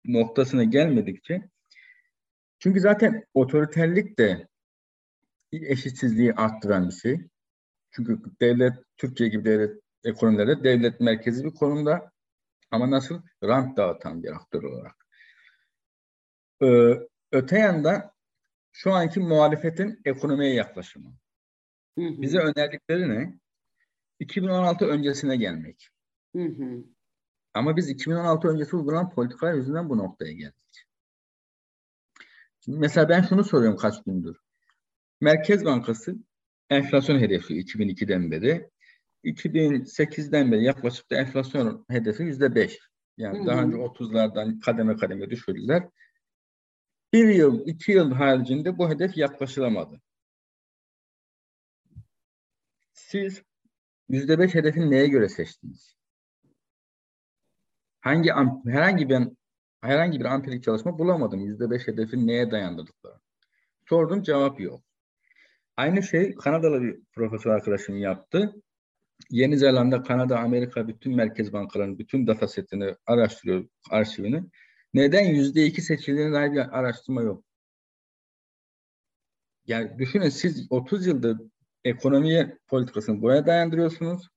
noktasına 0.06 0.64
gelmedikçe 0.64 1.50
çünkü 2.60 2.80
zaten 2.80 3.26
otoriterlik 3.34 4.20
de 4.20 4.48
eşitsizliği 5.52 6.34
arttıran 6.34 6.88
bir 6.88 6.94
şey. 6.94 7.28
Çünkü 7.92 8.22
devlet, 8.42 8.74
Türkiye 8.98 9.30
gibi 9.30 9.46
devlet 9.46 9.82
ekonomilerde 10.04 10.64
devlet 10.64 11.00
merkezi 11.00 11.44
bir 11.46 11.52
konumda 11.52 12.12
ama 12.72 12.92
nasıl? 12.92 13.22
Rant 13.44 13.78
dağıtan 13.78 14.24
bir 14.24 14.36
aktör 14.36 14.64
olarak. 14.64 14.96
Ee, 16.64 17.08
öte 17.32 17.60
yandan 17.60 18.12
şu 18.72 18.92
anki 18.92 19.20
muhalefetin 19.20 20.02
ekonomiye 20.06 20.54
yaklaşımı. 20.54 21.14
Hı 21.98 22.06
hı. 22.06 22.22
Bize 22.22 22.40
önerdikleri 22.40 23.10
ne? 23.10 23.40
2016 24.20 24.86
öncesine 24.86 25.38
gelmek. 25.38 25.90
Hı 26.36 26.44
hı. 26.44 26.84
Ama 27.54 27.78
biz 27.78 27.90
2016 27.90 28.48
öncesi 28.48 28.76
uygulanan 28.76 29.10
politikalar 29.10 29.54
yüzünden 29.54 29.90
bu 29.90 29.98
noktaya 29.98 30.32
geldik. 30.34 30.86
Şimdi 32.60 32.80
mesela 32.80 33.10
ben 33.10 33.22
şunu 33.22 33.44
soruyorum 33.44 33.78
kaç 33.78 34.04
gündür. 34.04 34.38
Merkez 35.22 35.66
Bankası 35.66 36.16
enflasyon 36.70 37.20
hedefi 37.20 37.54
2002'den 37.54 38.32
beri 38.32 38.70
2008'den 39.24 40.52
beri 40.52 40.64
yaklaşık 40.64 41.12
da 41.12 41.16
enflasyon 41.16 41.86
hedefi 41.90 42.24
yüzde 42.24 42.56
beş. 42.56 42.80
Yani 43.18 43.40
hı 43.40 43.44
hı. 43.44 43.48
daha 43.48 43.62
önce 43.62 43.78
30'lardan 43.78 44.60
kademe 44.60 44.98
kademe 44.98 45.30
düşürdüler. 45.30 45.90
Bir 47.14 47.28
yıl, 47.28 47.68
iki 47.68 47.92
yıl 47.92 48.12
haricinde 48.12 48.78
bu 48.78 48.90
hedef 48.90 49.18
yaklaşılamadı. 49.18 50.02
Siz 52.94 53.44
yüzde 54.10 54.40
beş 54.40 54.56
hedefini 54.56 54.92
neye 54.92 55.08
göre 55.08 55.30
seçtiniz? 55.30 56.01
Hangi 58.02 58.32
herhangi 58.66 59.10
bir 59.10 59.20
herhangi 59.82 60.20
bir 60.20 60.26
ampirik 60.26 60.64
çalışma 60.64 61.00
bulamadım. 61.00 61.40
Yüzde 61.40 61.72
beş 61.72 61.88
hedefin 61.88 62.28
neye 62.28 62.52
dayandırdıkları. 62.52 63.16
Sordum 63.90 64.24
cevap 64.24 64.60
yok. 64.60 64.82
Aynı 65.78 66.04
şey 66.04 66.36
Kanadalı 66.36 66.82
bir 66.82 67.00
profesör 67.14 67.52
arkadaşım 67.52 67.98
yaptı. 67.98 68.54
Yeni 69.30 69.58
Zelanda, 69.58 70.04
Kanada, 70.04 70.40
Amerika 70.40 70.88
bütün 70.88 71.16
merkez 71.16 71.54
bankalarının 71.54 72.00
bütün 72.00 72.28
data 72.28 72.48
setini 72.48 72.96
araştırıyor, 73.06 73.66
arşivini. 73.92 74.44
Neden 74.94 75.26
yüzde 75.26 75.66
iki 75.66 75.82
seçildiğine 75.82 76.34
dair 76.34 76.52
bir 76.52 76.80
araştırma 76.80 77.22
yok? 77.22 77.44
Yani 79.68 79.98
düşünün 80.00 80.30
siz 80.30 80.68
30 80.70 81.08
yıldır 81.08 81.38
ekonomiye 81.84 82.58
politikasını 82.68 83.22
buraya 83.22 83.46
dayandırıyorsunuz. 83.46 84.28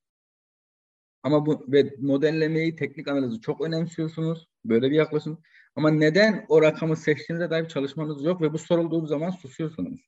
Ama 1.24 1.46
bu 1.46 1.64
ve 1.68 1.94
modellemeyi, 1.98 2.76
teknik 2.76 3.08
analizi 3.08 3.40
çok 3.40 3.60
önemsiyorsunuz. 3.60 4.48
Böyle 4.64 4.90
bir 4.90 4.96
yaklaşım. 4.96 5.42
Ama 5.76 5.90
neden 5.90 6.46
o 6.48 6.62
rakamı 6.62 6.96
seçtiğinize 6.96 7.50
dair 7.50 7.68
çalışmanız 7.68 8.24
yok 8.24 8.40
ve 8.42 8.52
bu 8.52 8.58
sorulduğu 8.58 9.06
zaman 9.06 9.30
susuyorsunuz. 9.30 10.00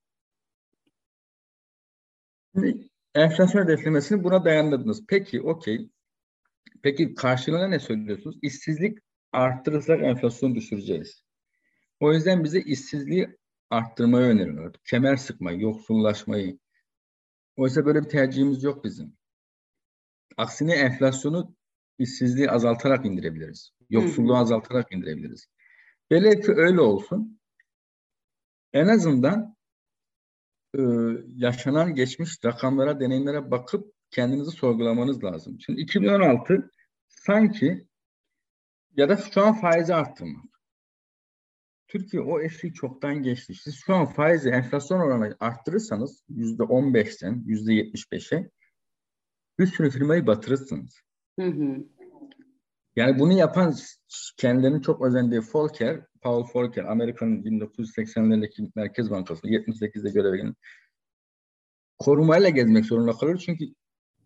Şimdi 2.55 2.89
enflasyon 3.15 3.65
hedeflemesini 3.65 4.25
buna 4.25 4.45
dayandırdınız. 4.45 5.07
Peki, 5.09 5.43
okey. 5.43 5.91
Peki 6.83 7.15
karşılığına 7.15 7.69
ne 7.69 7.79
söylüyorsunuz? 7.79 8.39
İşsizlik 8.43 8.99
arttırırsak 9.33 10.03
enflasyonu 10.03 10.55
düşüreceğiz. 10.55 11.25
O 12.01 12.13
yüzden 12.13 12.45
bize 12.45 12.61
işsizliği 12.61 13.37
arttırmayı 13.71 14.27
öneriyorlar. 14.27 14.73
Kemer 14.85 15.17
sıkmayı, 15.17 15.61
yoksullaşmayı. 15.61 16.59
Oysa 17.57 17.87
böyle 17.87 18.05
bir 18.05 18.09
tercihimiz 18.09 18.63
yok 18.63 18.85
bizim. 18.85 19.17
Aksine 20.37 20.75
enflasyonu 20.75 21.55
işsizliği 21.99 22.51
azaltarak 22.51 23.07
indirebiliriz. 23.07 23.71
Yoksulluğu 23.91 24.35
Hı. 24.35 24.39
azaltarak 24.39 24.93
indirebiliriz. 24.93 25.47
Velev 26.13 26.41
ki 26.41 26.53
öyle 26.53 26.81
olsun. 26.81 27.41
En 28.73 28.89
azından 28.89 29.57
e, 30.75 30.81
yaşanan 31.37 31.95
geçmiş 31.95 32.45
rakamlara, 32.45 33.01
deneyimlere 33.01 33.51
bakıp 33.51 33.95
kendinizi 34.11 34.51
sorgulamanız 34.51 35.25
lazım. 35.25 35.61
Şimdi 35.61 35.81
2016 35.81 36.71
sanki 37.09 37.87
ya 38.97 39.09
da 39.09 39.17
şu 39.17 39.43
an 39.43 39.61
faizi 39.61 39.95
arttırmak. 39.95 40.45
Türkiye 41.89 42.23
o 42.23 42.41
eşiği 42.41 42.73
çoktan 42.73 43.23
geçti. 43.23 43.55
Siz 43.55 43.75
şu 43.75 43.95
an 43.95 44.07
faizi 44.07 44.49
enflasyon 44.49 45.01
oranı 45.01 45.37
arttırırsanız 45.41 46.25
yüzde 46.29 46.63
on 46.63 46.95
beşten 46.95 47.43
yüzde 47.47 47.73
yetmiş 47.73 48.13
beşe 48.13 48.51
bir 49.59 49.67
sürü 49.67 49.91
firmayı 49.91 50.27
batırırsınız. 50.27 51.01
Hı 51.41 51.47
hı. 51.47 51.85
Yani 52.97 53.19
bunu 53.19 53.33
yapan 53.33 53.75
kendilerinin 54.37 54.81
çok 54.81 55.03
özendiği 55.03 55.41
Volcker, 55.55 56.01
Paul 56.21 56.47
Volcker, 56.55 56.85
Amerika'nın 56.85 57.43
1980'lerdeki 57.43 58.71
Merkez 58.75 59.11
Bankası 59.11 59.47
78'de 59.47 60.11
göreve 60.11 60.37
gelen 60.37 60.55
korumayla 61.99 62.49
gezmek 62.49 62.85
zorunda 62.85 63.13
kalıyor 63.13 63.39
çünkü 63.39 63.65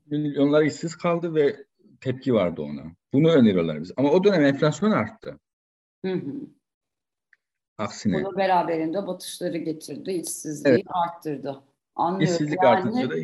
milyonlar 0.07 0.63
işsiz 0.63 0.97
kaldı 0.97 1.35
ve 1.35 1.57
tepki 2.01 2.35
vardı 2.35 2.63
ona. 2.63 2.83
Bunu 3.13 3.31
öneriyorlar 3.31 3.81
biz. 3.81 3.93
Ama 3.97 4.11
o 4.11 4.25
dönem 4.25 4.45
enflasyon 4.45 4.91
arttı. 4.91 5.39
Hı 6.05 6.13
hı. 6.13 6.33
Aksine. 7.79 8.25
Bunu 8.25 8.37
beraberinde 8.37 9.07
batışları 9.07 9.59
getirdi, 9.59 10.11
işsizliği 10.13 10.75
Evet. 10.75 10.87
arttırdı. 10.89 11.63
Anlıyorum. 11.95 12.25
İşsizlik 12.25 12.59
yani 12.63 12.77
artınca 12.77 13.11
da 13.11 13.15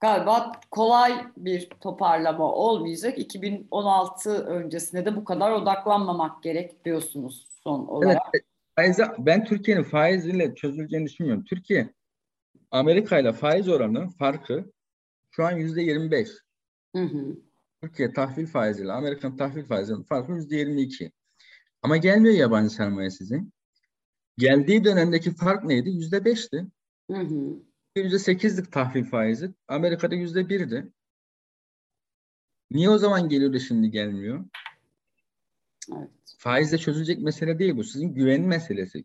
galiba 0.00 0.52
kolay 0.70 1.26
bir 1.36 1.68
toparlama 1.80 2.52
olmayacak. 2.52 3.18
2016 3.18 4.30
öncesinde 4.30 5.04
de 5.04 5.16
bu 5.16 5.24
kadar 5.24 5.52
odaklanmamak 5.52 6.42
gerek 6.42 6.84
diyorsunuz 6.84 7.48
son 7.64 7.80
Evet, 7.80 7.88
olarak. 7.90 8.22
faize- 8.78 9.14
ben 9.18 9.44
Türkiye'nin 9.44 9.82
faiziyle 9.82 10.54
çözüleceğini 10.54 11.06
düşünmüyorum. 11.06 11.44
Türkiye 11.44 11.94
Amerika 12.70 13.18
ile 13.18 13.32
faiz 13.32 13.68
oranı 13.68 14.08
farkı 14.08 14.72
şu 15.30 15.44
an 15.46 15.52
yüzde 15.52 15.82
25. 15.82 16.28
Hı 16.96 17.02
hı. 17.02 17.36
Türkiye 17.82 18.12
tahvil 18.12 18.46
faiziyle 18.46 18.92
Amerikan 18.92 19.36
tahvil 19.36 19.64
faizinin 19.64 20.02
farkı 20.02 20.32
yüzde 20.32 20.56
22. 20.56 21.12
Ama 21.82 21.96
gelmiyor 21.96 22.34
yabancı 22.34 22.74
sermaye 22.74 23.10
sizin. 23.10 23.52
Geldiği 24.38 24.84
dönemdeki 24.84 25.34
fark 25.34 25.64
neydi? 25.64 25.90
Yüzde 25.90 26.24
5'ti. 26.24 26.66
Hı 27.10 27.16
hı. 27.16 27.62
Yüzde 27.96 28.16
8'lik 28.16 28.72
tahvil 28.72 29.04
faizi. 29.04 29.54
Amerika'da 29.68 30.14
yüzde 30.14 30.40
1'di. 30.40 30.92
Niye 32.70 32.90
o 32.90 32.98
zaman 32.98 33.28
geliyordu 33.28 33.58
şimdi 33.58 33.90
gelmiyor? 33.90 34.44
Evet. 35.96 36.10
Faizle 36.38 36.78
çözülecek 36.78 37.18
mesele 37.18 37.58
değil 37.58 37.76
bu. 37.76 37.84
Sizin 37.84 38.14
güven 38.14 38.42
meselesi. 38.42 39.04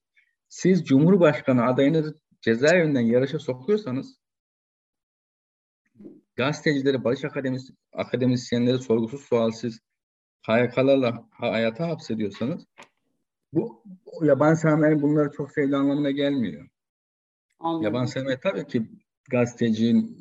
Siz 0.50 0.86
Cumhurbaşkanı 0.86 1.65
adayınızı 1.65 2.15
cezaevinden 2.41 3.02
yarışa 3.02 3.39
sokuyorsanız 3.39 4.19
gazetecileri, 6.36 7.04
barış 7.04 7.26
akademisi, 7.26 7.74
akademisyenleri 7.93 8.78
sorgusuz 8.78 9.21
sualsiz 9.21 9.80
KYK'larla 10.45 11.28
hayata 11.32 11.88
hapsediyorsanız 11.88 12.65
bu 13.54 13.84
yabancı 14.21 14.62
sermayenin 14.62 15.02
bunları 15.02 15.32
çok 15.32 15.52
sevdiği 15.52 15.76
anlamına 15.76 16.12
gelmiyor. 16.12 16.69
Anladım. 17.59 17.83
Yabancı 17.83 18.11
sermaye 18.11 18.39
tabii 18.39 18.67
ki 18.67 18.83
gazetecinin, 19.29 20.17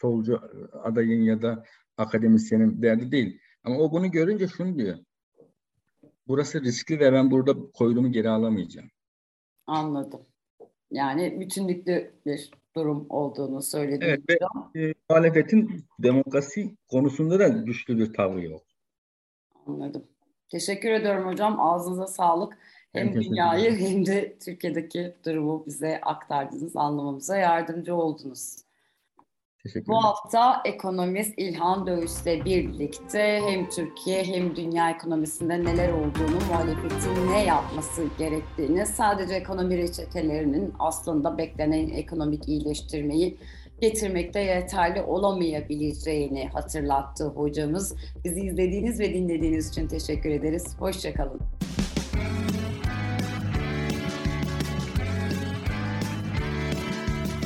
solcu 0.00 0.40
adayın 0.82 1.22
ya 1.22 1.42
da 1.42 1.64
akademisyenin 1.96 2.82
derdi 2.82 3.12
değil. 3.12 3.40
Ama 3.64 3.78
o 3.78 3.92
bunu 3.92 4.10
görünce 4.10 4.48
şunu 4.48 4.78
diyor. 4.78 4.98
Burası 6.28 6.62
riskli 6.62 7.00
ve 7.00 7.12
ben 7.12 7.30
burada 7.30 7.54
koyduğumu 7.74 8.12
geri 8.12 8.28
alamayacağım. 8.28 8.90
Anladım. 9.66 10.20
Yani 10.90 11.40
bütünlüklü 11.40 12.14
bir 12.26 12.50
durum 12.76 13.06
olduğunu 13.08 13.62
söylediniz. 13.62 14.08
Evet 14.28 14.40
ve 14.74 14.80
e, 14.80 14.94
muhalefetin 15.10 15.84
demokrasi 15.98 16.76
konusunda 16.88 17.38
da 17.38 17.48
güçlü 17.48 17.98
bir 17.98 18.12
tavrı 18.12 18.44
yok. 18.44 18.62
Anladım. 19.66 20.04
Teşekkür 20.48 20.90
ediyorum 20.90 21.26
hocam. 21.26 21.60
Ağzınıza 21.60 22.06
sağlık. 22.06 22.58
Hem 22.94 23.14
dünyayı 23.14 23.76
hem 23.76 24.06
de 24.06 24.36
Türkiye'deki 24.44 25.14
durumu 25.24 25.64
bize 25.66 26.00
aktardınız, 26.00 26.76
anlamamıza 26.76 27.36
yardımcı 27.36 27.94
oldunuz. 27.94 28.56
Bu 29.86 30.04
hafta 30.04 30.62
ekonomist 30.64 31.34
İlhan 31.36 31.86
Dövüş'le 31.86 32.44
birlikte 32.44 33.40
hem 33.46 33.68
Türkiye 33.68 34.24
hem 34.24 34.56
dünya 34.56 34.90
ekonomisinde 34.90 35.64
neler 35.64 35.92
olduğunu, 35.92 36.38
muhalefetin 36.48 37.28
ne 37.28 37.44
yapması 37.44 38.06
gerektiğini, 38.18 38.86
sadece 38.86 39.34
ekonomi 39.34 39.78
reçetelerinin 39.78 40.74
aslında 40.78 41.38
beklenen 41.38 41.88
ekonomik 41.88 42.48
iyileştirmeyi 42.48 43.38
getirmekte 43.80 44.40
yeterli 44.40 45.02
olamayabileceğini 45.02 46.48
hatırlattı 46.48 47.24
hocamız. 47.24 47.96
Bizi 48.24 48.40
izlediğiniz 48.40 49.00
ve 49.00 49.14
dinlediğiniz 49.14 49.68
için 49.68 49.88
teşekkür 49.88 50.30
ederiz. 50.30 50.76
Hoşçakalın. 50.78 51.40